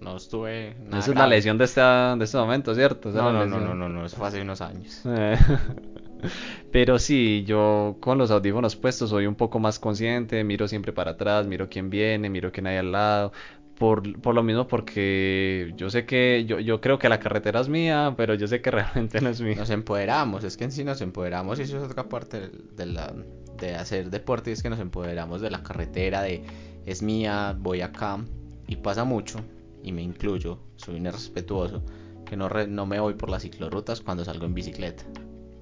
No 0.00 0.16
estuve. 0.16 0.76
Esa 0.88 1.12
es 1.12 1.16
la 1.16 1.26
lesión 1.26 1.56
de 1.56 1.64
este, 1.64 1.80
de 1.80 2.24
este 2.24 2.36
momento, 2.36 2.74
¿cierto? 2.74 3.10
No, 3.10 3.32
no, 3.32 3.46
no, 3.46 3.58
no, 3.58 3.74
no, 3.74 3.88
no, 3.88 4.04
eso 4.04 4.16
fue 4.16 4.28
hace 4.28 4.42
unos 4.42 4.60
años. 4.60 5.02
Pero 6.72 6.98
sí, 6.98 7.44
yo 7.46 7.96
con 8.00 8.18
los 8.18 8.30
audífonos 8.30 8.76
puestos 8.76 9.10
soy 9.10 9.26
un 9.26 9.34
poco 9.34 9.58
más 9.58 9.78
consciente, 9.78 10.42
miro 10.44 10.68
siempre 10.68 10.92
para 10.92 11.12
atrás, 11.12 11.46
miro 11.46 11.68
quién 11.68 11.90
viene, 11.90 12.28
miro 12.28 12.50
quién 12.52 12.66
hay 12.66 12.76
al 12.76 12.92
lado, 12.92 13.32
por, 13.78 14.20
por, 14.20 14.34
lo 14.34 14.42
mismo 14.42 14.68
porque 14.68 15.72
yo 15.76 15.90
sé 15.90 16.06
que 16.06 16.44
yo, 16.46 16.60
yo 16.60 16.80
creo 16.80 16.98
que 16.98 17.08
la 17.08 17.18
carretera 17.20 17.60
es 17.60 17.68
mía, 17.68 18.14
pero 18.16 18.34
yo 18.34 18.46
sé 18.46 18.60
que 18.60 18.70
realmente 18.70 19.20
no 19.20 19.28
es 19.28 19.40
mía. 19.40 19.56
Nos 19.56 19.70
empoderamos, 19.70 20.44
es 20.44 20.56
que 20.56 20.64
en 20.64 20.72
sí 20.72 20.84
nos 20.84 21.00
empoderamos 21.00 21.58
y 21.58 21.62
eso 21.62 21.78
es 21.78 21.90
otra 21.90 22.08
parte 22.08 22.50
de, 22.76 22.86
la, 22.86 23.14
de 23.58 23.74
hacer 23.74 24.10
deporte, 24.10 24.52
es 24.52 24.62
que 24.62 24.70
nos 24.70 24.80
empoderamos 24.80 25.40
de 25.40 25.50
la 25.50 25.62
carretera, 25.62 26.22
de 26.22 26.42
es 26.86 27.02
mía, 27.02 27.56
voy 27.58 27.80
acá 27.80 28.18
y 28.66 28.76
pasa 28.76 29.04
mucho 29.04 29.40
y 29.82 29.92
me 29.92 30.02
incluyo, 30.02 30.58
soy 30.76 30.96
un 30.96 31.06
irrespetuoso 31.06 31.82
que 32.24 32.36
no, 32.36 32.48
no 32.48 32.86
me 32.86 33.00
voy 33.00 33.14
por 33.14 33.30
las 33.30 33.42
ciclorrutas 33.42 34.00
cuando 34.00 34.24
salgo 34.24 34.46
en 34.46 34.54
bicicleta. 34.54 35.04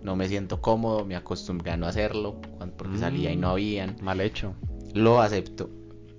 No 0.01 0.17
me 0.17 0.29
siento 0.29 0.61
cómodo, 0.61 1.05
me 1.05 1.15
acostumbré 1.15 1.73
a 1.73 1.77
no 1.77 1.87
hacerlo 1.87 2.41
porque 2.77 2.99
salía 2.99 3.31
y 3.33 3.37
no 3.37 3.49
mm, 3.49 3.51
habían. 3.51 3.97
Mal 4.03 4.21
hecho. 4.21 4.55
Lo 4.95 5.21
acepto 5.21 5.71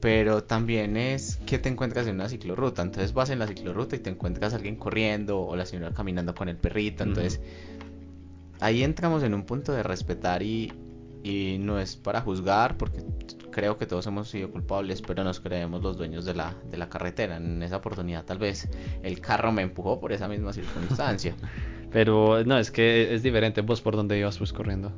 pero 0.03 0.43
también 0.43 0.97
es 0.97 1.37
que 1.45 1.57
te 1.59 1.69
encuentras 1.69 2.07
en 2.07 2.15
una 2.15 2.27
ciclorruta. 2.27 2.81
Entonces 2.81 3.13
vas 3.13 3.29
en 3.29 3.39
la 3.39 3.47
ciclorruta 3.47 3.95
y 3.95 3.99
te 3.99 4.09
encuentras 4.09 4.51
a 4.51 4.57
alguien 4.57 4.75
corriendo 4.75 5.39
o 5.39 5.55
la 5.55 5.65
señora 5.65 5.93
caminando 5.93 6.35
con 6.35 6.49
el 6.49 6.57
perrito. 6.57 7.05
Entonces 7.05 7.39
ahí 8.59 8.83
entramos 8.83 9.23
en 9.23 9.33
un 9.33 9.45
punto 9.45 9.71
de 9.71 9.81
respetar 9.81 10.43
y, 10.43 10.73
y, 11.23 11.57
no 11.57 11.79
es 11.79 11.95
para 11.95 12.19
juzgar 12.19 12.75
porque 12.75 13.01
creo 13.49 13.77
que 13.77 13.85
todos 13.85 14.05
hemos 14.05 14.27
sido 14.27 14.51
culpables, 14.51 15.01
pero 15.01 15.23
nos 15.23 15.39
creemos 15.39 15.81
los 15.81 15.95
dueños 15.95 16.25
de 16.25 16.33
la, 16.33 16.53
de 16.69 16.75
la 16.75 16.89
carretera. 16.89 17.37
En 17.37 17.63
esa 17.63 17.77
oportunidad 17.77 18.25
tal 18.25 18.39
vez 18.39 18.67
el 19.03 19.21
carro 19.21 19.53
me 19.53 19.61
empujó 19.61 20.01
por 20.01 20.11
esa 20.11 20.27
misma 20.27 20.51
circunstancia. 20.51 21.33
pero 21.93 22.43
no, 22.43 22.57
es 22.57 22.71
que 22.71 23.15
es 23.15 23.23
diferente. 23.23 23.61
¿Vos 23.61 23.79
por 23.79 23.95
dónde 23.95 24.19
ibas 24.19 24.37
pues 24.37 24.51
corriendo? 24.51 24.91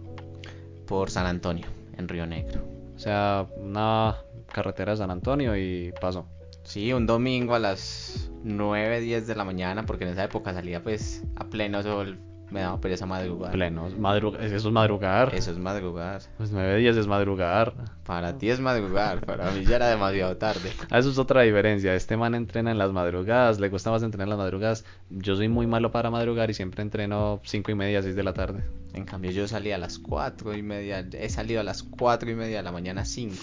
Por 0.88 1.12
San 1.12 1.28
Antonio, 1.28 1.68
en 1.96 2.08
Río 2.08 2.26
Negro. 2.26 2.75
O 2.96 3.00
sea, 3.00 3.48
una 3.58 4.18
carretera 4.52 4.94
de 4.94 4.98
San 4.98 5.12
Antonio 5.12 5.56
y 5.58 5.94
pasó. 6.00 6.26
Sí, 6.64 6.94
un 6.94 7.06
domingo 7.06 7.54
a 7.54 7.60
las 7.60 8.32
9, 8.44 9.02
10 9.02 9.28
de 9.28 9.36
la 9.36 9.44
mañana, 9.44 9.86
porque 9.86 10.06
en 10.06 10.12
esa 10.12 10.24
época 10.24 10.54
salía 10.54 10.82
pues 10.82 11.24
a 11.36 11.46
pleno 11.46 11.84
sol, 11.84 12.18
me 12.52 12.62
daba 12.62 12.80
pereza 12.80 13.06
madrugar. 13.06 13.52
Pleno, 13.52 13.88
eso 13.88 13.96
es 13.96 14.66
madrugar. 14.66 15.34
Eso 15.34 15.52
es 15.52 15.58
madrugar. 15.58 16.22
Pues 16.38 16.52
9 16.52 16.78
días 16.78 16.96
es 16.96 17.08
madrugar. 17.08 17.74
Para 18.06 18.38
ti 18.38 18.50
es 18.50 18.60
madrugar, 18.60 19.26
para 19.26 19.52
mí 19.52 19.66
ya 19.66 19.78
era 19.78 19.88
demasiado 19.88 20.38
tarde. 20.38 20.72
Ah, 20.92 21.00
eso 21.00 21.10
es 21.10 21.18
otra 21.18 21.42
diferencia. 21.42 21.96
Este 21.96 22.16
man 22.16 22.36
entrena 22.36 22.72
en 22.72 22.78
las 22.78 22.92
madrugadas, 22.92 23.60
le 23.60 23.70
gusta 23.70 23.92
más 23.92 24.04
entrenar 24.04 24.26
en 24.28 24.30
las 24.30 24.38
madrugadas. 24.38 24.86
Yo 25.10 25.36
soy 25.36 25.50
muy 25.50 25.68
malo 25.68 25.92
para 25.92 26.12
madrugar 26.12 26.50
y 26.50 26.54
siempre 26.54 26.84
entreno 26.84 27.42
5 27.44 27.72
y 27.72 27.76
media, 27.76 28.02
6 28.02 28.16
de 28.16 28.24
la 28.24 28.34
tarde. 28.34 28.64
En 28.94 29.04
cambio 29.04 29.32
yo 29.32 29.48
salí 29.48 29.72
a 29.72 29.78
las 29.78 30.00
4 30.00 30.56
y 30.56 30.62
media, 30.62 31.00
he 31.00 31.30
salido 31.30 31.60
a 31.60 31.64
las 31.64 31.84
4 31.84 32.30
y 32.30 32.36
media 32.36 32.58
de 32.58 32.64
la 32.64 32.72
mañana 32.72 33.04
5 33.04 33.36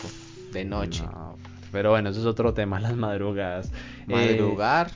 de 0.52 0.64
noche. 0.64 1.04
pero 1.72 1.90
bueno, 1.90 2.10
eso 2.10 2.20
es 2.20 2.26
otro 2.26 2.54
tema, 2.54 2.80
las 2.80 2.96
madrugadas. 2.96 3.70
Madrugar 4.06 4.90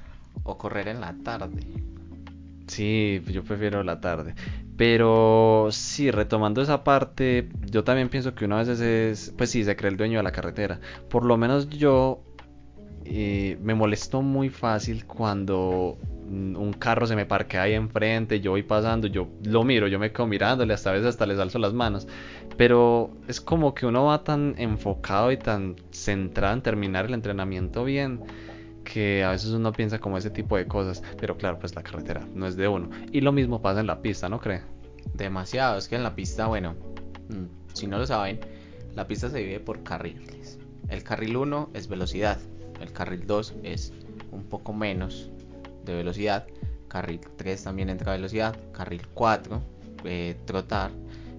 o 0.45 0.57
correr 0.57 0.89
en 0.89 1.01
la 1.01 1.15
tarde. 1.25 1.63
Sí, 2.67 3.23
yo 3.31 3.45
prefiero 3.45 3.83
la 3.83 4.01
tarde. 4.01 4.35
Pero 4.77 5.69
sí, 5.71 6.11
retomando 6.11 6.61
esa 6.61 6.85
parte, 6.85 7.49
yo 7.71 7.85
también 7.85 8.09
pienso 8.09 8.35
que 8.35 8.45
una 8.45 8.63
vez 8.63 8.69
es, 8.81 9.33
pues 9.37 9.51
sí, 9.51 9.65
se 9.65 9.77
cree 9.77 9.91
el 9.91 9.97
dueño 9.97 10.19
de 10.19 10.23
la 10.25 10.33
carretera. 10.33 10.81
Por 11.09 11.25
lo 11.25 11.37
menos 11.37 11.69
yo 11.71 12.23
eh, 13.05 13.57
me 13.63 13.75
molesto 13.75 14.21
muy 14.21 14.51
fácil 14.51 15.07
cuando 15.07 15.97
un 16.29 16.73
carro 16.73 17.07
se 17.07 17.15
me 17.15 17.25
parquea 17.25 17.63
ahí 17.63 17.75
enfrente, 17.75 18.41
yo 18.41 18.51
voy 18.51 18.65
pasando, 18.65 19.07
yo 19.07 19.29
lo 19.45 19.63
miro, 19.63 19.87
yo 19.87 20.01
me 20.01 20.11
quedo 20.11 20.27
mirándole, 20.27 20.75
hasta 20.75 20.91
a 20.91 20.95
veces 20.95 21.11
hasta 21.11 21.25
les 21.25 21.39
alzo 21.39 21.59
las 21.59 21.73
manos. 21.73 22.09
Pero 22.57 23.13
es 23.29 23.41
como 23.41 23.75
que 23.75 23.87
uno 23.87 24.07
va 24.07 24.25
tan 24.25 24.55
enfocado 24.59 25.31
y 25.31 25.37
tan 25.37 25.77
centrado 25.93 26.55
en 26.55 26.63
terminar 26.63 27.07
el 27.07 27.15
entrenamiento 27.15 27.85
bien 27.85 28.21
que 28.93 29.25
a 29.25 29.31
veces 29.31 29.51
uno 29.51 29.73
piensa 29.73 29.99
como 29.99 30.17
ese 30.17 30.31
tipo 30.31 30.57
de 30.57 30.67
cosas. 30.67 31.03
Pero 31.19 31.37
claro, 31.37 31.59
pues 31.59 31.75
la 31.75 31.83
carretera 31.83 32.27
no 32.35 32.47
es 32.47 32.57
de 32.57 32.69
uno. 32.69 32.89
Y 33.13 33.21
lo 33.21 33.33
mismo 33.33 33.61
pasa 33.61 33.81
en 33.81 33.87
la 33.87 34.01
pista, 34.01 34.29
¿no 34.29 34.41
cree? 34.41 34.63
Demasiado, 35.15 35.79
es 35.79 35.89
que 35.89 35.97
en 35.97 36.03
la 36.03 36.15
pista, 36.15 36.47
bueno, 36.47 36.75
mm, 37.29 37.75
si 37.75 37.87
no 37.87 37.99
lo 37.99 38.07
saben, 38.07 38.41
la 38.95 39.07
pista 39.07 39.29
se 39.29 39.39
divide 39.39 39.61
por 39.61 39.83
carriles. 39.83 40.59
El 40.89 41.03
carril 41.03 41.37
1 41.37 41.71
es 41.75 41.89
velocidad, 41.89 42.39
el 42.81 42.93
carril 42.93 43.27
2 43.27 43.55
es 43.63 43.93
un 44.31 44.45
poco 44.45 44.73
menos 44.73 45.31
de 45.85 45.95
velocidad, 45.95 46.47
carril 46.89 47.21
3 47.37 47.65
también 47.65 47.91
entra 47.91 48.13
velocidad, 48.13 48.57
carril 48.73 49.03
4 49.15 49.63
eh, 50.05 50.37
trotar, 50.45 50.93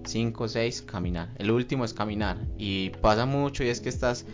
5, 0.04 0.48
6 0.48 0.82
caminar. 0.82 1.30
El 1.36 1.50
último 1.50 1.84
es 1.84 1.94
caminar 1.94 2.38
y 2.58 2.90
pasa 2.90 3.26
mucho 3.26 3.64
y 3.64 3.68
es 3.68 3.80
que 3.80 3.88
estás 3.88 4.26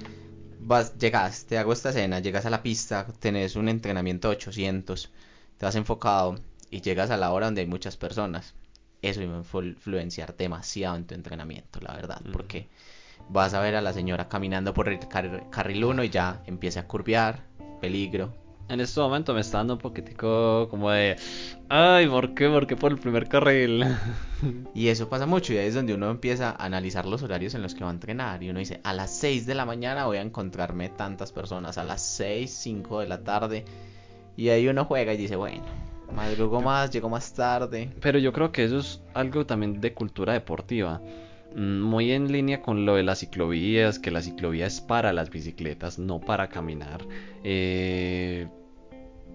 vas 0.65 0.97
llegas, 0.99 1.45
te 1.45 1.59
hago 1.59 1.73
esta 1.73 1.91
escena, 1.91 2.21
llegas 2.21 2.47
a 2.47 2.51
la 2.51 2.63
pista, 2.63 3.07
tenés 3.19 3.57
un 3.57 3.69
entrenamiento 3.69 4.31
800, 4.31 5.11
te 5.59 5.67
has 5.67 5.75
enfocado 5.77 6.37
y 6.71 6.81
llegas 6.81 7.11
a 7.11 7.17
la 7.17 7.33
hora 7.33 7.47
donde 7.47 7.61
hay 7.61 7.67
muchas 7.67 7.97
personas. 7.97 8.55
Eso 9.03 9.21
va 9.21 9.37
a 9.37 9.65
influenciar 9.65 10.35
demasiado 10.37 10.97
en 10.97 11.07
tu 11.07 11.15
entrenamiento, 11.15 11.79
la 11.81 11.95
verdad, 11.95 12.23
porque 12.33 12.69
vas 13.29 13.53
a 13.53 13.61
ver 13.61 13.77
a 13.77 13.83
la 13.83 13.93
señora 13.93 14.29
caminando 14.29 14.73
por 14.73 14.89
el 14.89 14.99
carril 15.51 15.85
1 15.85 16.05
y 16.05 16.09
ya 16.09 16.43
empieza 16.47 16.81
a 16.81 16.87
curviar, 16.87 17.45
peligro, 17.83 18.35
en 18.69 18.81
este 18.81 19.01
momento 19.01 19.35
me 19.35 19.41
está 19.41 19.59
dando 19.59 19.75
un 19.75 19.79
poquitico 19.79 20.69
como 20.69 20.91
de, 20.91 21.17
ay, 21.69 22.07
¿por 22.09 22.35
qué? 22.35 22.49
¿Por 22.49 22.67
qué 22.67 22.77
por 22.77 22.93
el 22.93 22.99
primer 22.99 23.29
carril? 23.29 23.85
Y 24.75 24.89
eso 24.89 25.09
pasa 25.09 25.25
mucho 25.25 25.55
y 25.55 25.57
ahí 25.57 25.69
es 25.69 25.75
donde 25.75 25.95
uno 25.95 26.11
empieza 26.11 26.51
a 26.51 26.67
analizar 26.67 27.07
los 27.07 27.23
horarios 27.23 27.55
en 27.55 27.63
los 27.63 27.75
que 27.75 27.83
va 27.83 27.89
a 27.89 27.95
entrenar 27.95 28.43
y 28.43 28.51
uno 28.51 28.59
dice, 28.59 28.79
a 28.85 28.93
las 28.93 29.11
6 29.17 29.47
de 29.47 29.55
la 29.55 29.65
mañana 29.65 30.05
voy 30.05 30.19
a 30.19 30.21
encontrarme 30.21 30.91
tantas 30.91 31.33
personas, 31.33 31.79
a 31.79 31.85
las 31.85 32.03
6, 32.03 32.51
5 32.51 33.01
de 33.01 33.09
la 33.09 33.25
tarde 33.25 33.65
y 34.37 34.51
ahí 34.51 34.69
uno 34.69 34.85
juega 34.85 35.15
y 35.15 35.17
dice, 35.17 35.37
bueno, 35.37 35.63
madrugo 36.15 36.61
más, 36.61 36.91
llego 36.91 37.09
más 37.09 37.33
tarde. 37.33 37.91
Pero 38.01 38.19
yo 38.19 38.33
creo 38.35 38.53
que 38.53 38.65
eso 38.65 38.79
es 38.79 39.01
algo 39.15 39.47
también 39.47 39.81
de 39.81 39.95
cultura 39.95 40.35
deportiva. 40.35 41.01
Mm, 41.55 41.81
muy 41.83 42.11
en 42.13 42.33
línea 42.33 42.63
con 42.63 42.85
lo 42.85 42.97
de 42.97 43.05
las 43.05 43.21
ciclovías, 43.21 43.99
que 43.99 44.11
la 44.11 44.23
ciclovía 44.23 44.67
es 44.67 44.81
para 44.81 45.13
las 45.13 45.31
bicicletas, 45.31 45.99
no 45.99 46.21
para 46.21 46.49
caminar. 46.49 47.07
Eh, 47.45 48.49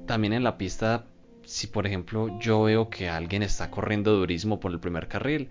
también 0.05 0.33
en 0.33 0.43
la 0.43 0.57
pista, 0.57 1.05
si 1.45 1.67
por 1.67 1.87
ejemplo 1.87 2.39
yo 2.39 2.63
veo 2.63 2.89
que 2.89 3.09
alguien 3.09 3.43
está 3.43 3.71
corriendo 3.71 4.15
durísimo 4.15 4.59
por 4.59 4.71
el 4.71 4.79
primer 4.79 5.07
carril, 5.07 5.49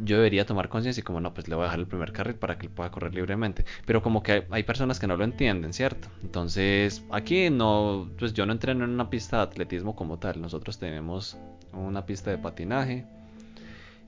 yo 0.00 0.16
debería 0.16 0.46
tomar 0.46 0.68
conciencia 0.68 1.00
y 1.00 1.04
como 1.04 1.20
no, 1.20 1.34
pues 1.34 1.48
le 1.48 1.54
voy 1.54 1.62
a 1.62 1.66
dejar 1.66 1.80
el 1.80 1.86
primer 1.86 2.12
carril 2.12 2.36
para 2.36 2.58
que 2.58 2.66
él 2.66 2.72
pueda 2.72 2.90
correr 2.90 3.14
libremente. 3.14 3.64
Pero 3.86 4.02
como 4.02 4.22
que 4.22 4.46
hay 4.50 4.62
personas 4.62 5.00
que 5.00 5.06
no 5.06 5.16
lo 5.16 5.24
entienden, 5.24 5.72
¿cierto? 5.72 6.08
Entonces, 6.22 7.04
aquí 7.10 7.50
no, 7.50 8.10
pues 8.18 8.32
yo 8.34 8.46
no 8.46 8.52
entreno 8.52 8.84
en 8.84 8.90
una 8.90 9.10
pista 9.10 9.38
de 9.38 9.42
atletismo 9.44 9.96
como 9.96 10.18
tal. 10.18 10.40
Nosotros 10.40 10.78
tenemos 10.78 11.38
una 11.72 12.06
pista 12.06 12.30
de 12.30 12.38
patinaje, 12.38 13.06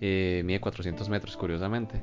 eh, 0.01 0.43
mide 0.45 0.61
400 0.61 1.09
metros 1.09 1.37
curiosamente. 1.37 2.03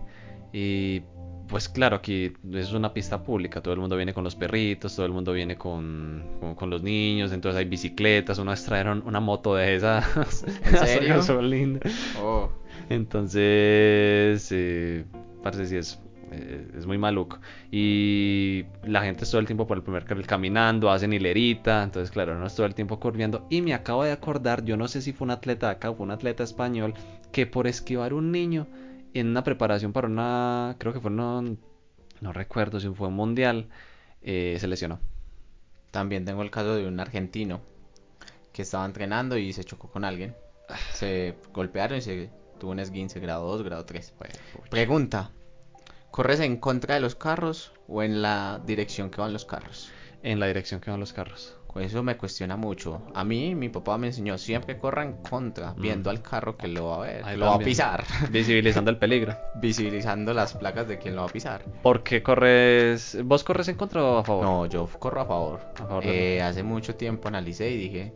Y 0.54 1.02
pues 1.48 1.70
claro, 1.70 1.96
aquí 1.96 2.34
es 2.54 2.74
una 2.74 2.94
pista 2.94 3.24
pública, 3.24 3.62
todo 3.62 3.74
el 3.74 3.80
mundo 3.80 3.96
viene 3.96 4.14
con 4.14 4.24
los 4.24 4.36
perritos, 4.36 4.96
todo 4.96 5.06
el 5.06 5.14
mundo 5.14 5.32
viene 5.32 5.58
con, 5.58 6.24
con, 6.40 6.56
con 6.56 6.70
los 6.70 6.84
niños, 6.84 7.32
entonces 7.32 7.58
hay 7.58 7.66
bicicletas, 7.66 8.38
uno 8.38 8.52
extrajeron 8.52 9.02
una 9.06 9.20
moto 9.20 9.56
de 9.56 9.76
esas. 9.76 10.44
¿En 10.64 10.78
serio? 10.78 11.22
Son 11.24 11.50
lindas. 11.50 11.94
Oh, 12.22 12.50
Entonces, 12.90 14.50
eh, 14.52 15.06
parece 15.42 15.68
si 15.68 15.78
es, 15.78 16.02
es 16.32 16.86
muy 16.86 16.98
maluco. 16.98 17.40
Y 17.72 18.66
la 18.84 19.02
gente 19.02 19.24
es 19.24 19.32
todo 19.32 19.40
el 19.40 19.48
tiempo 19.48 19.68
por 19.68 19.78
el 19.78 19.84
primer 19.84 20.06
carril 20.06 20.28
caminando, 20.28 20.90
hacen 20.90 21.14
hilerita. 21.14 21.84
Entonces, 21.84 22.12
claro, 22.12 22.38
no 22.38 22.46
es 22.46 22.56
todo 22.56 22.66
el 22.66 22.76
tiempo 22.76 23.00
corriendo. 23.00 23.46
Y 23.50 23.62
me 23.62 23.74
acabo 23.74 24.04
de 24.04 24.12
acordar, 24.12 24.64
yo 24.64 24.78
no 24.78 24.88
sé 24.88 25.02
si 25.02 25.14
fue 25.14 25.26
un 25.26 25.32
atleta 25.32 25.68
de 25.68 25.74
acá 25.74 25.90
o 25.90 25.96
fue 25.96 26.06
un 26.06 26.12
atleta 26.12 26.44
español, 26.44 26.94
que 27.32 27.46
por 27.46 27.68
esquivar 27.68 28.14
un 28.14 28.32
niño 28.32 28.68
en 29.14 29.28
una 29.28 29.44
preparación 29.44 29.94
para 29.94 30.08
una, 30.08 30.76
creo 30.80 30.94
que 30.94 31.00
fue 31.00 31.12
una, 31.12 31.42
no 32.22 32.34
recuerdo 32.34 32.80
si 32.80 32.90
fue 32.90 33.08
un 33.08 33.16
mundial, 33.16 33.68
eh, 34.22 34.58
se 34.60 34.68
lesionó. 34.68 35.00
también 35.92 36.26
tengo 36.26 36.44
el 36.44 36.52
caso 36.52 36.76
de 36.76 36.88
un 36.88 37.00
argentino 37.00 37.62
que 38.54 38.64
estaba 38.64 38.86
entrenando 38.86 39.38
y 39.38 39.54
se 39.54 39.64
chocó 39.64 39.90
con 39.90 40.04
alguien. 40.04 40.36
Se 40.94 41.36
golpearon 41.54 42.00
y 42.00 42.02
se 42.02 42.30
tuvo 42.60 42.72
un 42.72 42.80
esguince 42.80 43.20
grado 43.20 43.48
2, 43.48 43.64
grado 43.64 43.86
3. 43.86 44.14
Pregunta, 44.70 45.32
¿corres 46.18 46.40
en 46.40 46.58
contra 46.58 46.96
de 46.96 47.02
los 47.02 47.14
carros 47.14 47.74
o 47.88 48.02
en 48.02 48.24
la 48.24 48.60
dirección 48.66 49.12
que 49.12 49.22
van 49.22 49.34
los 49.34 49.46
carros? 49.46 49.92
En 50.24 50.40
la 50.40 50.48
dirección 50.48 50.82
que 50.82 50.90
van 50.90 51.00
los 51.00 51.14
carros. 51.14 51.56
Eso 51.76 52.02
me 52.02 52.18
cuestiona 52.18 52.58
mucho. 52.58 53.04
A 53.14 53.24
mí, 53.24 53.54
mi 53.54 53.70
papá 53.70 54.00
me 54.00 54.08
enseñó 54.08 54.40
siempre 54.40 54.80
corra 54.80 55.04
en 55.04 55.14
contra, 55.18 55.76
viendo 55.78 56.10
al 56.10 56.24
carro 56.24 56.58
que 56.58 56.68
lo 56.68 56.88
va 56.88 56.96
a 56.96 57.00
ver, 57.02 57.24
Ahí 57.24 57.34
que 57.34 57.38
lo 57.38 57.46
va 57.46 57.54
a 57.54 57.60
pisar, 57.60 58.04
Visibilizando 58.32 58.90
el 58.90 58.98
peligro. 58.98 59.38
visibilizando 59.62 60.34
las 60.34 60.56
placas 60.56 60.88
de 60.88 60.98
quien 60.98 61.16
lo 61.16 61.22
va 61.22 61.28
a 61.28 61.32
pisar. 61.32 61.64
¿Por 61.84 62.02
qué 62.02 62.24
corres? 62.24 63.16
¿Vos 63.24 63.44
corres 63.44 63.68
en 63.68 63.76
contra 63.76 64.04
o 64.04 64.18
a 64.18 64.24
favor? 64.24 64.44
No, 64.44 64.66
yo 64.66 64.88
corro 64.98 65.22
a 65.22 65.26
favor. 65.28 65.60
A 65.76 65.86
favor 65.86 66.04
de- 66.04 66.38
Eh, 66.38 66.42
hace 66.42 66.64
mucho 66.64 66.96
tiempo 66.96 67.28
analicé 67.28 67.70
y 67.70 67.78
dije 67.78 68.12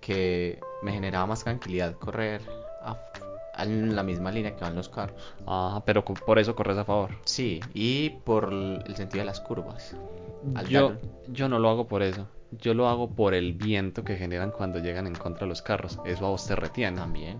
que 0.00 0.58
me 0.82 0.90
generaba 0.90 1.24
más 1.26 1.44
tranquilidad 1.44 1.94
correr 1.94 2.40
en 3.58 3.94
la 3.94 4.02
misma 4.02 4.30
línea 4.30 4.54
que 4.56 4.64
van 4.64 4.74
los 4.74 4.88
carros. 4.88 5.34
Ah, 5.46 5.82
pero 5.86 6.04
por 6.04 6.38
eso 6.38 6.54
corres 6.54 6.76
a 6.78 6.84
favor. 6.84 7.10
Sí, 7.24 7.60
y 7.74 8.10
por 8.10 8.52
el 8.52 8.96
sentido 8.96 9.20
de 9.22 9.26
las 9.26 9.40
curvas. 9.40 9.96
Al 10.54 10.68
Yo, 10.68 10.88
dar- 10.90 10.98
yo 11.28 11.48
no 11.48 11.58
lo 11.58 11.68
hago 11.70 11.86
por 11.88 12.02
eso. 12.02 12.26
Yo 12.60 12.72
lo 12.72 12.88
hago 12.88 13.10
por 13.10 13.34
el 13.34 13.54
viento 13.54 14.04
que 14.04 14.16
generan 14.16 14.52
cuando 14.52 14.78
llegan 14.78 15.08
en 15.08 15.14
contra 15.14 15.40
de 15.40 15.48
los 15.48 15.60
carros. 15.62 15.98
Eso 16.04 16.26
a 16.26 16.30
vos 16.30 16.46
te 16.46 16.54
retiene. 16.54 16.98
También. 16.98 17.38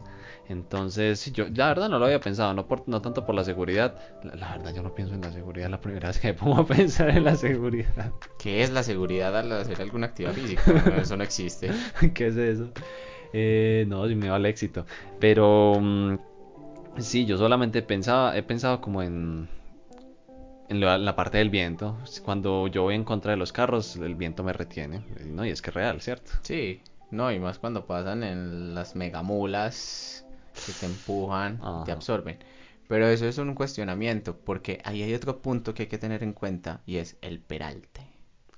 Entonces, 0.48 1.32
yo 1.32 1.46
la 1.54 1.68
verdad 1.68 1.88
no 1.88 1.98
lo 1.98 2.06
había 2.06 2.20
pensado, 2.20 2.52
no, 2.52 2.66
por, 2.66 2.82
no 2.88 3.00
tanto 3.00 3.24
por 3.24 3.34
la 3.34 3.44
seguridad. 3.44 3.94
La, 4.24 4.34
la 4.34 4.50
verdad 4.56 4.74
yo 4.74 4.82
no 4.82 4.94
pienso 4.94 5.14
en 5.14 5.20
la 5.20 5.30
seguridad, 5.32 5.70
la 5.70 5.80
primera 5.80 6.08
vez 6.08 6.18
que 6.18 6.28
me 6.28 6.34
pongo 6.34 6.60
a 6.62 6.66
pensar 6.66 7.10
en 7.10 7.24
la 7.24 7.36
seguridad. 7.36 8.10
¿Qué 8.38 8.62
es 8.62 8.70
la 8.72 8.82
seguridad 8.82 9.36
al 9.38 9.52
hacer 9.52 9.80
alguna 9.80 10.06
actividad 10.06 10.34
física? 10.34 10.62
No, 10.86 11.00
eso 11.00 11.16
no 11.16 11.22
existe. 11.24 11.70
¿Qué 12.12 12.26
es 12.26 12.36
eso? 12.36 12.70
Eh, 13.36 13.84
no, 13.88 14.06
sí 14.06 14.14
me 14.14 14.30
va 14.30 14.36
al 14.36 14.46
éxito. 14.46 14.86
Pero 15.18 15.74
mm, 15.80 16.18
sí, 16.98 17.26
yo 17.26 17.36
solamente 17.36 17.82
pensaba, 17.82 18.36
he 18.36 18.44
pensado 18.44 18.80
como 18.80 19.02
en, 19.02 19.48
en 20.68 20.80
la, 20.80 20.98
la 20.98 21.16
parte 21.16 21.38
del 21.38 21.50
viento. 21.50 21.98
Cuando 22.24 22.68
yo 22.68 22.84
voy 22.84 22.94
en 22.94 23.02
contra 23.02 23.32
de 23.32 23.36
los 23.36 23.52
carros, 23.52 23.96
el 23.96 24.14
viento 24.14 24.44
me 24.44 24.52
retiene. 24.52 25.02
¿no? 25.26 25.44
Y 25.44 25.50
es 25.50 25.62
que 25.62 25.70
es 25.70 25.74
real, 25.74 26.00
¿cierto? 26.00 26.30
Sí, 26.42 26.80
no, 27.10 27.32
y 27.32 27.40
más 27.40 27.58
cuando 27.58 27.86
pasan 27.86 28.22
en 28.22 28.72
las 28.72 28.94
megamulas 28.94 30.24
que 30.66 30.72
te 30.72 30.86
empujan, 30.86 31.60
te 31.84 31.90
absorben. 31.90 32.38
Pero 32.86 33.08
eso 33.08 33.26
es 33.26 33.38
un 33.38 33.54
cuestionamiento, 33.54 34.36
porque 34.36 34.80
ahí 34.84 35.02
hay 35.02 35.12
otro 35.12 35.42
punto 35.42 35.74
que 35.74 35.84
hay 35.84 35.88
que 35.88 35.98
tener 35.98 36.22
en 36.22 36.34
cuenta 36.34 36.82
y 36.86 36.98
es 36.98 37.16
el 37.20 37.40
peralte. 37.40 38.02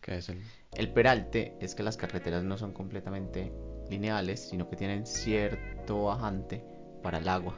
¿Qué 0.02 0.18
es 0.18 0.28
el? 0.28 0.42
El 0.74 0.92
peralte 0.92 1.56
es 1.60 1.74
que 1.74 1.82
las 1.82 1.96
carreteras 1.96 2.42
no 2.44 2.58
son 2.58 2.72
completamente 2.72 3.52
lineales, 3.90 4.48
sino 4.48 4.68
que 4.68 4.76
tienen 4.76 5.06
cierto 5.06 6.04
bajante 6.04 6.64
para 7.02 7.18
el 7.18 7.28
agua. 7.28 7.56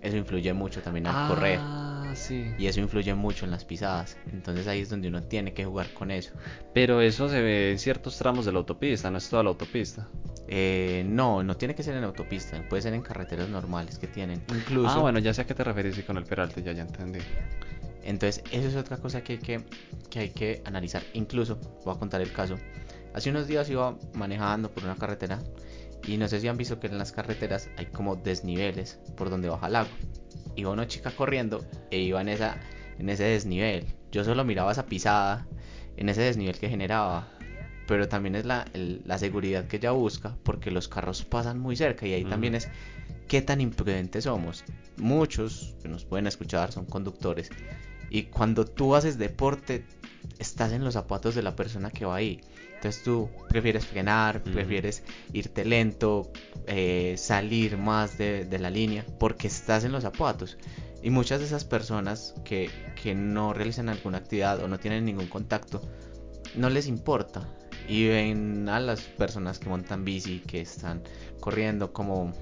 Eso 0.00 0.16
influye 0.16 0.52
mucho 0.54 0.80
también 0.80 1.06
al 1.06 1.28
correr. 1.28 1.60
Ah, 1.62 2.12
sí. 2.14 2.54
Y 2.58 2.66
eso 2.66 2.80
influye 2.80 3.14
mucho 3.14 3.44
en 3.44 3.50
las 3.50 3.64
pisadas. 3.64 4.16
Entonces 4.32 4.66
ahí 4.66 4.80
es 4.80 4.88
donde 4.88 5.08
uno 5.08 5.22
tiene 5.22 5.52
que 5.52 5.64
jugar 5.64 5.92
con 5.92 6.10
eso. 6.10 6.32
Pero 6.72 7.02
eso 7.02 7.28
se 7.28 7.42
ve 7.42 7.72
en 7.72 7.78
ciertos 7.78 8.16
tramos 8.16 8.46
de 8.46 8.52
la 8.52 8.58
autopista, 8.58 9.10
no 9.10 9.18
es 9.18 9.28
toda 9.28 9.42
la 9.42 9.50
autopista. 9.50 10.08
Eh, 10.48 11.04
no, 11.06 11.42
no 11.42 11.56
tiene 11.56 11.74
que 11.74 11.82
ser 11.82 11.96
en 11.96 12.04
autopista, 12.04 12.60
puede 12.68 12.82
ser 12.82 12.94
en 12.94 13.02
carreteras 13.02 13.48
normales 13.48 13.98
que 13.98 14.06
tienen. 14.06 14.42
Incluso. 14.48 14.88
Ah, 14.88 14.98
bueno, 15.00 15.18
ya 15.18 15.34
sé 15.34 15.42
a 15.42 15.46
qué 15.46 15.54
te 15.54 15.62
referís 15.62 15.98
y 15.98 16.02
con 16.02 16.16
el 16.16 16.24
peralte, 16.24 16.62
ya, 16.62 16.72
ya 16.72 16.82
entendí. 16.82 17.20
Entonces, 18.02 18.42
eso 18.50 18.66
es 18.66 18.76
otra 18.76 18.96
cosa 18.96 19.22
que 19.22 19.34
hay 19.34 19.38
que, 19.38 19.60
que 20.08 20.18
hay 20.18 20.30
que 20.30 20.62
analizar. 20.64 21.02
Incluso, 21.12 21.60
voy 21.84 21.94
a 21.94 21.98
contar 21.98 22.20
el 22.20 22.32
caso. 22.32 22.56
Hace 23.14 23.30
unos 23.30 23.46
días 23.48 23.68
iba 23.70 23.96
manejando 24.14 24.70
por 24.70 24.84
una 24.84 24.96
carretera 24.96 25.40
y 26.06 26.16
no 26.16 26.28
sé 26.28 26.40
si 26.40 26.48
han 26.48 26.56
visto 26.56 26.78
que 26.80 26.86
en 26.86 26.98
las 26.98 27.12
carreteras 27.12 27.68
hay 27.76 27.86
como 27.86 28.16
desniveles 28.16 28.98
por 29.16 29.30
donde 29.30 29.48
baja 29.48 29.66
el 29.66 29.76
agua. 29.76 29.92
Iba 30.56 30.70
una 30.70 30.86
chica 30.86 31.10
corriendo 31.10 31.64
e 31.90 31.98
iba 32.00 32.20
en, 32.20 32.28
esa, 32.28 32.56
en 32.98 33.08
ese 33.08 33.24
desnivel. 33.24 33.86
Yo 34.12 34.24
solo 34.24 34.44
miraba 34.44 34.72
esa 34.72 34.86
pisada 34.86 35.46
en 35.96 36.08
ese 36.08 36.22
desnivel 36.22 36.58
que 36.58 36.68
generaba. 36.68 37.28
Pero 37.86 38.08
también 38.08 38.36
es 38.36 38.44
la, 38.44 38.64
el- 38.72 39.02
la 39.04 39.18
seguridad 39.18 39.66
que 39.66 39.76
ella 39.78 39.90
busca 39.90 40.36
porque 40.44 40.70
los 40.70 40.86
carros 40.86 41.24
pasan 41.24 41.58
muy 41.58 41.74
cerca 41.76 42.06
y 42.06 42.12
ahí 42.12 42.24
también 42.30 42.54
es 42.54 42.68
qué 43.26 43.42
tan 43.42 43.60
imprudentes 43.60 44.24
somos. 44.24 44.64
Muchos 44.96 45.74
que 45.82 45.88
nos 45.88 46.04
pueden 46.04 46.28
escuchar 46.28 46.70
son 46.70 46.86
conductores 46.86 47.50
y 48.08 48.24
cuando 48.24 48.64
tú 48.64 48.94
haces 48.94 49.18
deporte, 49.18 49.84
estás 50.38 50.72
en 50.72 50.84
los 50.84 50.94
zapatos 50.94 51.34
de 51.34 51.42
la 51.42 51.56
persona 51.56 51.90
que 51.90 52.04
va 52.04 52.14
ahí. 52.16 52.40
Entonces 52.80 53.02
tú 53.02 53.28
prefieres 53.50 53.84
frenar, 53.84 54.42
prefieres 54.42 55.02
irte 55.34 55.66
lento, 55.66 56.32
eh, 56.66 57.14
salir 57.18 57.76
más 57.76 58.16
de, 58.16 58.46
de 58.46 58.58
la 58.58 58.70
línea, 58.70 59.04
porque 59.18 59.48
estás 59.48 59.84
en 59.84 59.92
los 59.92 60.02
zapatos. 60.02 60.56
Y 61.02 61.10
muchas 61.10 61.40
de 61.40 61.46
esas 61.46 61.66
personas 61.66 62.34
que, 62.42 62.70
que 63.02 63.14
no 63.14 63.52
realizan 63.52 63.90
alguna 63.90 64.16
actividad 64.16 64.60
o 64.60 64.68
no 64.68 64.78
tienen 64.78 65.04
ningún 65.04 65.26
contacto, 65.26 65.82
no 66.56 66.70
les 66.70 66.86
importa. 66.86 67.46
Y 67.86 68.08
ven 68.08 68.66
a 68.70 68.80
las 68.80 69.02
personas 69.02 69.58
que 69.58 69.68
montan 69.68 70.02
bici, 70.02 70.38
que 70.38 70.62
están 70.62 71.02
corriendo 71.38 71.92
como 71.92 72.32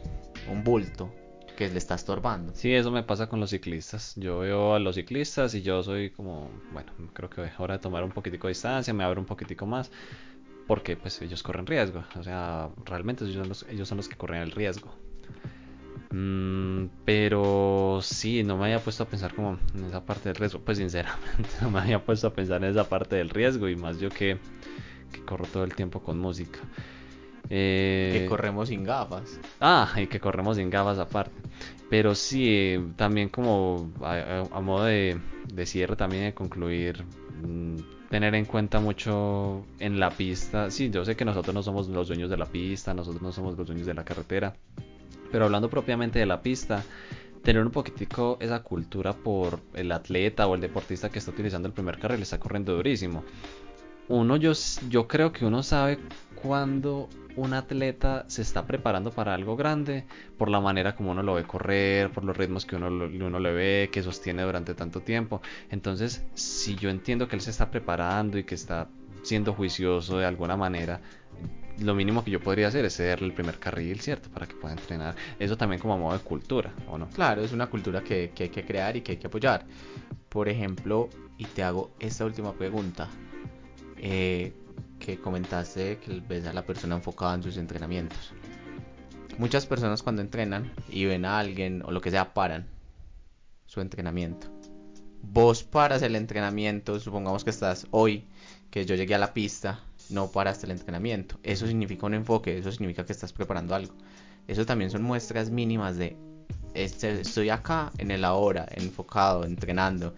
un 0.49 0.63
bulto 0.63 1.13
que 1.59 1.69
le 1.69 1.79
está 1.79 1.97
estorbando. 1.97 2.53
Sí, 2.55 2.73
eso 2.73 2.93
me 2.93 3.03
pasa 3.03 3.29
con 3.29 3.41
los 3.41 3.51
ciclistas. 3.51 4.13
Yo 4.15 4.39
veo 4.39 4.75
a 4.77 4.79
los 4.79 4.95
ciclistas 4.95 5.57
y 5.57 5.63
yo 5.63 5.83
soy 5.83 6.11
como, 6.11 6.49
bueno, 6.73 6.93
creo 7.13 7.29
que 7.29 7.47
es 7.47 7.53
hora 7.59 7.75
de 7.75 7.81
tomar 7.81 8.05
un 8.05 8.13
poquitico 8.13 8.47
de 8.47 8.53
distancia, 8.53 8.95
me 8.95 9.03
abro 9.03 9.21
un 9.21 9.27
poquitico 9.27 9.67
más, 9.67 9.91
porque 10.69 10.97
pues 10.97 11.21
ellos 11.21 11.43
corren 11.43 11.67
riesgo. 11.67 12.05
O 12.17 12.23
sea, 12.23 12.69
realmente 12.85 13.25
ellos 13.25 13.89
son 13.89 13.97
los, 13.97 14.09
que 14.09 14.17
corren 14.17 14.43
el 14.43 14.53
riesgo. 14.53 14.95
Mm, 16.13 16.91
pero 17.05 17.99
sí, 18.03 18.45
no 18.45 18.57
me 18.57 18.67
había 18.67 18.79
puesto 18.79 19.03
a 19.03 19.09
pensar 19.09 19.35
como 19.35 19.59
en 19.75 19.85
esa 19.87 20.07
parte 20.07 20.29
del 20.29 20.37
riesgo. 20.37 20.61
Pues 20.61 20.79
sinceramente, 20.79 21.49
no 21.61 21.73
me 21.73 21.81
había 21.81 22.05
puesto 22.05 22.29
a 22.29 22.33
pensar 22.33 22.63
en 22.63 22.71
esa 22.71 22.89
parte 22.89 23.17
del 23.17 23.31
riesgo 23.31 23.69
y 23.69 23.75
más 23.75 23.99
yo 23.99 24.11
que, 24.11 24.39
que 25.13 25.25
corro 25.25 25.45
todo 25.47 25.65
el 25.65 25.75
tiempo 25.75 26.05
con 26.05 26.21
música. 26.21 26.61
Eh, 27.51 28.11
Que 28.13 28.27
corremos 28.27 28.69
sin 28.69 28.85
gafas. 28.85 29.41
Ah, 29.61 29.91
y 29.97 30.07
que 30.07 30.21
corremos 30.21 30.57
sin 30.57 30.71
gafas 30.71 30.99
aparte. 30.99 31.33
Pero 31.89 32.15
sí, 32.15 32.45
eh, 32.49 32.87
también 32.97 33.29
como 33.31 33.91
a, 34.03 34.13
a- 34.13 34.49
a 34.51 34.61
modo 34.61 34.85
de, 34.85 35.19
de 35.53 35.67
cierre, 35.67 35.97
también 35.97 36.25
de 36.25 36.35
concluir, 36.35 37.03
mm, 37.43 37.77
tener 38.11 38.35
en 38.35 38.45
cuenta 38.45 38.81
mucho 38.81 39.65
en 39.79 39.99
la 39.99 40.11
pista. 40.11 40.71
Sí, 40.71 40.91
yo 40.91 41.05
sé 41.05 41.17
que 41.17 41.25
nosotros 41.25 41.55
no 41.55 41.63
somos 41.63 41.89
los 41.89 42.09
dueños 42.09 42.29
de 42.31 42.37
la 42.37 42.47
pista, 42.47 42.93
nosotros 42.93 43.23
no 43.23 43.33
somos 43.33 43.57
los 43.57 43.67
dueños 43.67 43.87
de 43.87 43.95
la 43.95 44.05
carretera. 44.05 44.55
Pero 45.33 45.45
hablando 45.47 45.69
propiamente 45.71 46.19
de 46.19 46.27
la 46.27 46.41
pista, 46.43 46.85
tener 47.43 47.65
un 47.65 47.71
poquitico 47.71 48.37
esa 48.41 48.63
cultura 48.63 49.13
por 49.15 49.61
el 49.75 49.91
atleta 49.93 50.47
o 50.47 50.55
el 50.55 50.61
deportista 50.61 51.09
que 51.11 51.19
está 51.19 51.31
utilizando 51.31 51.69
el 51.69 51.75
primer 51.75 51.99
carril, 51.99 52.21
está 52.23 52.39
corriendo 52.39 52.75
durísimo. 52.75 53.25
Uno, 54.09 54.37
yo, 54.37 54.53
yo 54.89 55.07
creo 55.07 55.33
que 55.33 55.45
uno 55.45 55.63
sabe 55.63 55.99
cuando 56.35 57.09
un 57.37 57.53
atleta 57.55 58.25
se 58.29 58.43
está 58.43 58.67
preparando 58.67 59.13
para 59.13 59.35
algo 59.35 59.57
grande 59.57 60.05
por 60.37 60.49
la 60.49 60.61
manera 60.61 60.97
como 60.97 61.13
uno 61.13 61.23
lo 61.23 61.35
ve 61.35 61.45
correr, 61.45 62.11
por 62.11 62.25
los 62.25 62.37
ritmos 62.37 62.67
que 62.67 62.77
uno, 62.77 62.89
uno 62.89 63.39
le 63.39 63.53
ve, 63.53 63.91
que 63.93 64.03
sostiene 64.03 64.43
durante 64.43 64.75
tanto 64.75 65.01
tiempo. 65.01 65.41
Entonces, 65.71 66.25
si 66.35 66.75
yo 66.75 66.91
entiendo 66.91 67.29
que 67.29 67.37
él 67.37 67.43
se 67.43 67.51
está 67.51 67.71
preparando 67.71 68.39
y 68.39 68.45
que 68.45 68.55
está 68.55 68.89
siendo 69.23 69.53
juicioso 69.53 70.19
de 70.19 70.27
alguna 70.27 70.57
manera, 70.57 71.01
lo 71.81 71.95
mínimo 71.95 72.25
que 72.25 72.31
yo 72.31 72.41
podría 72.41 72.69
hacer 72.69 72.85
es 72.85 72.97
cederle 72.97 73.29
el 73.29 73.35
primer 73.35 73.59
carril, 73.59 74.01
¿cierto? 74.01 74.31
Para 74.31 74.47
que 74.47 74.55
pueda 74.55 74.75
entrenar. 74.75 75.15
Eso 75.39 75.57
también 75.57 75.81
como 75.81 75.97
modo 75.97 76.17
de 76.17 76.25
cultura, 76.25 76.73
¿o 76.89 76.99
no? 76.99 77.09
Claro, 77.11 77.43
es 77.43 77.53
una 77.53 77.69
cultura 77.69 78.03
que, 78.03 78.33
que 78.35 78.45
hay 78.45 78.49
que 78.49 78.65
crear 78.65 78.97
y 78.97 79.03
que 79.03 79.13
hay 79.13 79.19
que 79.19 79.29
apoyar. 79.29 79.65
Por 80.29 80.49
ejemplo, 80.49 81.09
y 81.37 81.45
te 81.45 81.63
hago 81.63 81.91
esta 82.01 82.25
última 82.25 82.53
pregunta, 82.53 83.09
eh, 84.01 84.53
que 84.99 85.19
comentaste 85.19 85.99
que 85.99 86.21
ves 86.27 86.47
a 86.47 86.53
la 86.53 86.65
persona 86.65 86.97
enfocada 86.97 87.35
en 87.35 87.43
sus 87.43 87.57
entrenamientos. 87.57 88.33
Muchas 89.39 89.67
personas 89.67 90.03
cuando 90.03 90.23
entrenan 90.23 90.73
y 90.89 91.05
ven 91.05 91.25
a 91.25 91.39
alguien 91.39 91.83
o 91.85 91.93
lo 91.93 92.01
que 92.01 92.11
sea 92.11 92.35
paran 92.35 92.67
su 93.67 93.81
entrenamiento 93.81 94.49
vos 95.23 95.63
paras 95.63 96.03
el 96.03 96.17
entrenamiento, 96.17 96.99
supongamos 97.01 97.45
que 97.45 97.51
estás 97.51 97.87
hoy, 97.91 98.25
que 98.71 98.85
yo 98.85 98.95
llegué 98.95 99.15
a 99.15 99.19
la 99.19 99.35
pista, 99.35 99.81
no 100.11 100.31
paraste 100.31 100.67
el 100.67 100.73
entrenamiento. 100.73 101.39
Eso 101.43 101.67
significa 101.67 102.07
un 102.07 102.15
enfoque, 102.15 102.59
eso 102.59 102.73
significa 102.73 103.05
que 103.05 103.13
estás 103.13 103.33
preparando 103.33 103.75
algo. 103.75 103.95
Eso 104.47 104.65
también 104.65 104.91
son 104.91 105.03
muestras 105.03 105.51
mínimas 105.51 105.97
de 105.97 106.17
este, 106.75 107.21
estoy 107.21 107.51
acá 107.51 107.93
en 107.99 108.11
el 108.11 108.25
ahora, 108.25 108.67
enfocado, 108.71 109.45
entrenando. 109.45 110.15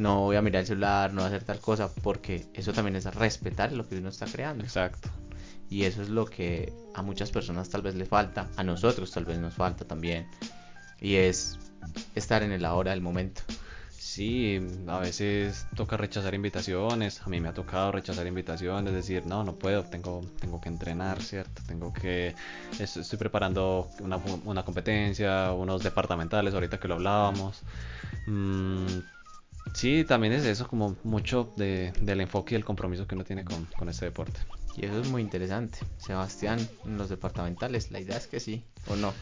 No 0.00 0.20
voy 0.20 0.36
a 0.36 0.42
mirar 0.42 0.60
el 0.60 0.66
celular, 0.66 1.12
no 1.12 1.22
voy 1.22 1.24
a 1.24 1.28
hacer 1.28 1.44
tal 1.44 1.60
cosa, 1.60 1.92
porque 2.02 2.46
eso 2.54 2.72
también 2.72 2.96
es 2.96 3.04
respetar 3.14 3.72
lo 3.72 3.86
que 3.88 3.98
uno 3.98 4.08
está 4.08 4.26
creando. 4.26 4.64
Exacto. 4.64 5.10
Y 5.68 5.84
eso 5.84 6.02
es 6.02 6.08
lo 6.08 6.24
que 6.24 6.72
a 6.94 7.02
muchas 7.02 7.30
personas 7.30 7.68
tal 7.68 7.82
vez 7.82 7.94
le 7.94 8.06
falta, 8.06 8.48
a 8.56 8.64
nosotros 8.64 9.10
tal 9.12 9.24
vez 9.24 9.38
nos 9.38 9.54
falta 9.54 9.84
también. 9.84 10.26
Y 11.00 11.16
es 11.16 11.58
estar 12.14 12.42
en 12.42 12.52
el 12.52 12.64
ahora 12.64 12.90
del 12.92 13.00
momento. 13.00 13.42
Sí, 13.90 14.60
a 14.88 14.98
veces 14.98 15.66
toca 15.76 15.96
rechazar 15.96 16.34
invitaciones, 16.34 17.20
a 17.22 17.28
mí 17.28 17.38
me 17.38 17.48
ha 17.48 17.54
tocado 17.54 17.92
rechazar 17.92 18.26
invitaciones, 18.26 18.92
decir, 18.92 19.24
no, 19.26 19.44
no 19.44 19.54
puedo, 19.54 19.84
tengo, 19.84 20.22
tengo 20.40 20.60
que 20.60 20.68
entrenar, 20.68 21.22
¿cierto? 21.22 21.62
Tengo 21.66 21.92
que, 21.92 22.34
estoy 22.78 23.18
preparando 23.18 23.88
una, 24.00 24.16
una 24.46 24.64
competencia, 24.64 25.52
unos 25.52 25.82
departamentales, 25.82 26.54
ahorita 26.54 26.80
que 26.80 26.88
lo 26.88 26.94
hablábamos. 26.94 27.62
Mm, 28.26 28.86
sí, 29.72 30.04
también 30.04 30.32
es 30.32 30.44
eso, 30.44 30.68
como 30.68 30.96
mucho 31.04 31.52
de, 31.56 31.92
del 32.00 32.20
enfoque 32.20 32.54
y 32.54 32.56
el 32.56 32.64
compromiso 32.64 33.06
que 33.06 33.14
uno 33.14 33.24
tiene 33.24 33.44
con, 33.44 33.66
con 33.76 33.88
este 33.88 34.06
deporte. 34.06 34.40
Y 34.76 34.86
eso 34.86 35.00
es 35.00 35.08
muy 35.10 35.22
interesante. 35.22 35.78
Sebastián, 35.98 36.58
en 36.84 36.96
los 36.96 37.08
departamentales, 37.08 37.90
la 37.90 38.00
idea 38.00 38.16
es 38.16 38.26
que 38.26 38.40
sí, 38.40 38.64
¿o 38.88 38.96
no? 38.96 39.12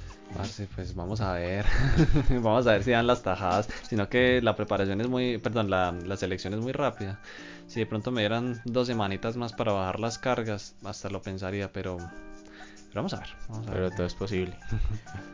pues 0.75 0.95
vamos 0.95 1.21
a 1.21 1.33
ver. 1.33 1.65
vamos 2.31 2.67
a 2.67 2.73
ver 2.73 2.85
si 2.85 2.91
dan 2.91 3.07
las 3.07 3.23
tajadas. 3.23 3.69
Sino 3.89 4.09
que 4.09 4.43
la 4.43 4.55
preparación 4.57 5.01
es 5.01 5.09
muy. 5.09 5.39
Perdón, 5.39 5.71
la, 5.71 5.93
la, 5.93 6.17
selección 6.17 6.55
es 6.55 6.61
muy 6.61 6.73
rápida. 6.73 7.21
Si 7.67 7.81
de 7.81 7.87
pronto 7.87 8.11
me 8.11 8.21
dieran 8.21 8.61
dos 8.65 8.87
semanitas 8.87 9.37
más 9.37 9.53
para 9.53 9.73
bajar 9.73 10.01
las 10.01 10.19
cargas, 10.19 10.75
hasta 10.85 11.09
lo 11.09 11.23
pensaría, 11.23 11.73
pero. 11.73 11.97
Pero 11.97 12.95
vamos 12.95 13.15
a 13.15 13.21
ver. 13.21 13.29
Vamos 13.49 13.67
a 13.67 13.71
pero 13.71 13.83
ver. 13.85 13.97
todo 13.97 14.07
es 14.07 14.15
posible. 14.15 14.57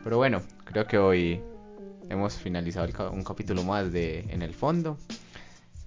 pero 0.03 0.17
bueno, 0.17 0.41
creo 0.65 0.87
que 0.87 0.97
hoy 0.97 1.41
hemos 2.09 2.35
finalizado 2.35 2.85
el, 2.85 2.95
un 3.13 3.23
capítulo 3.23 3.63
más 3.63 3.91
de 3.91 4.21
En 4.29 4.41
el 4.41 4.53
Fondo. 4.53 4.97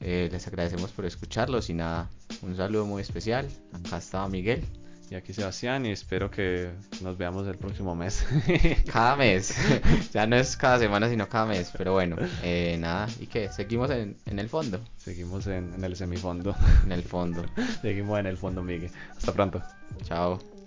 Eh, 0.01 0.29
les 0.31 0.47
agradecemos 0.47 0.93
por 0.93 1.05
escucharlos 1.07 1.71
y 1.71 1.75
nada, 1.75 2.09
un 2.43 2.57
saludo 2.57 2.87
muy 2.87 3.03
especial. 3.03 3.49
Acá 3.73 3.99
estaba 3.99 4.29
Miguel. 4.29 4.65
Y 5.11 5.15
aquí 5.15 5.33
Sebastián 5.33 5.87
y 5.87 5.91
espero 5.91 6.31
que 6.31 6.71
nos 7.01 7.17
veamos 7.17 7.47
el 7.49 7.57
próximo 7.57 7.95
mes. 7.95 8.27
cada 8.93 9.17
mes. 9.17 9.57
ya 10.13 10.27
no 10.27 10.37
es 10.37 10.55
cada 10.57 10.79
semana, 10.79 11.09
sino 11.09 11.29
cada 11.29 11.47
mes. 11.47 11.73
Pero 11.77 11.95
bueno, 11.95 12.17
eh, 12.43 12.77
nada. 12.79 13.09
¿Y 13.19 13.27
qué? 13.27 13.51
Seguimos 13.51 13.91
en, 13.91 14.19
en 14.27 14.39
el 14.39 14.51
fondo. 14.51 14.81
Seguimos 14.99 15.47
en, 15.47 15.73
en 15.75 15.83
el 15.83 15.97
semifondo. 15.97 16.55
En 16.85 16.93
el 16.93 17.03
fondo. 17.03 17.43
Seguimos 17.81 18.19
en 18.19 18.27
el 18.27 18.37
fondo, 18.37 18.63
Miguel. 18.63 18.91
Hasta 19.17 19.33
pronto. 19.33 19.63
Chao. 20.05 20.58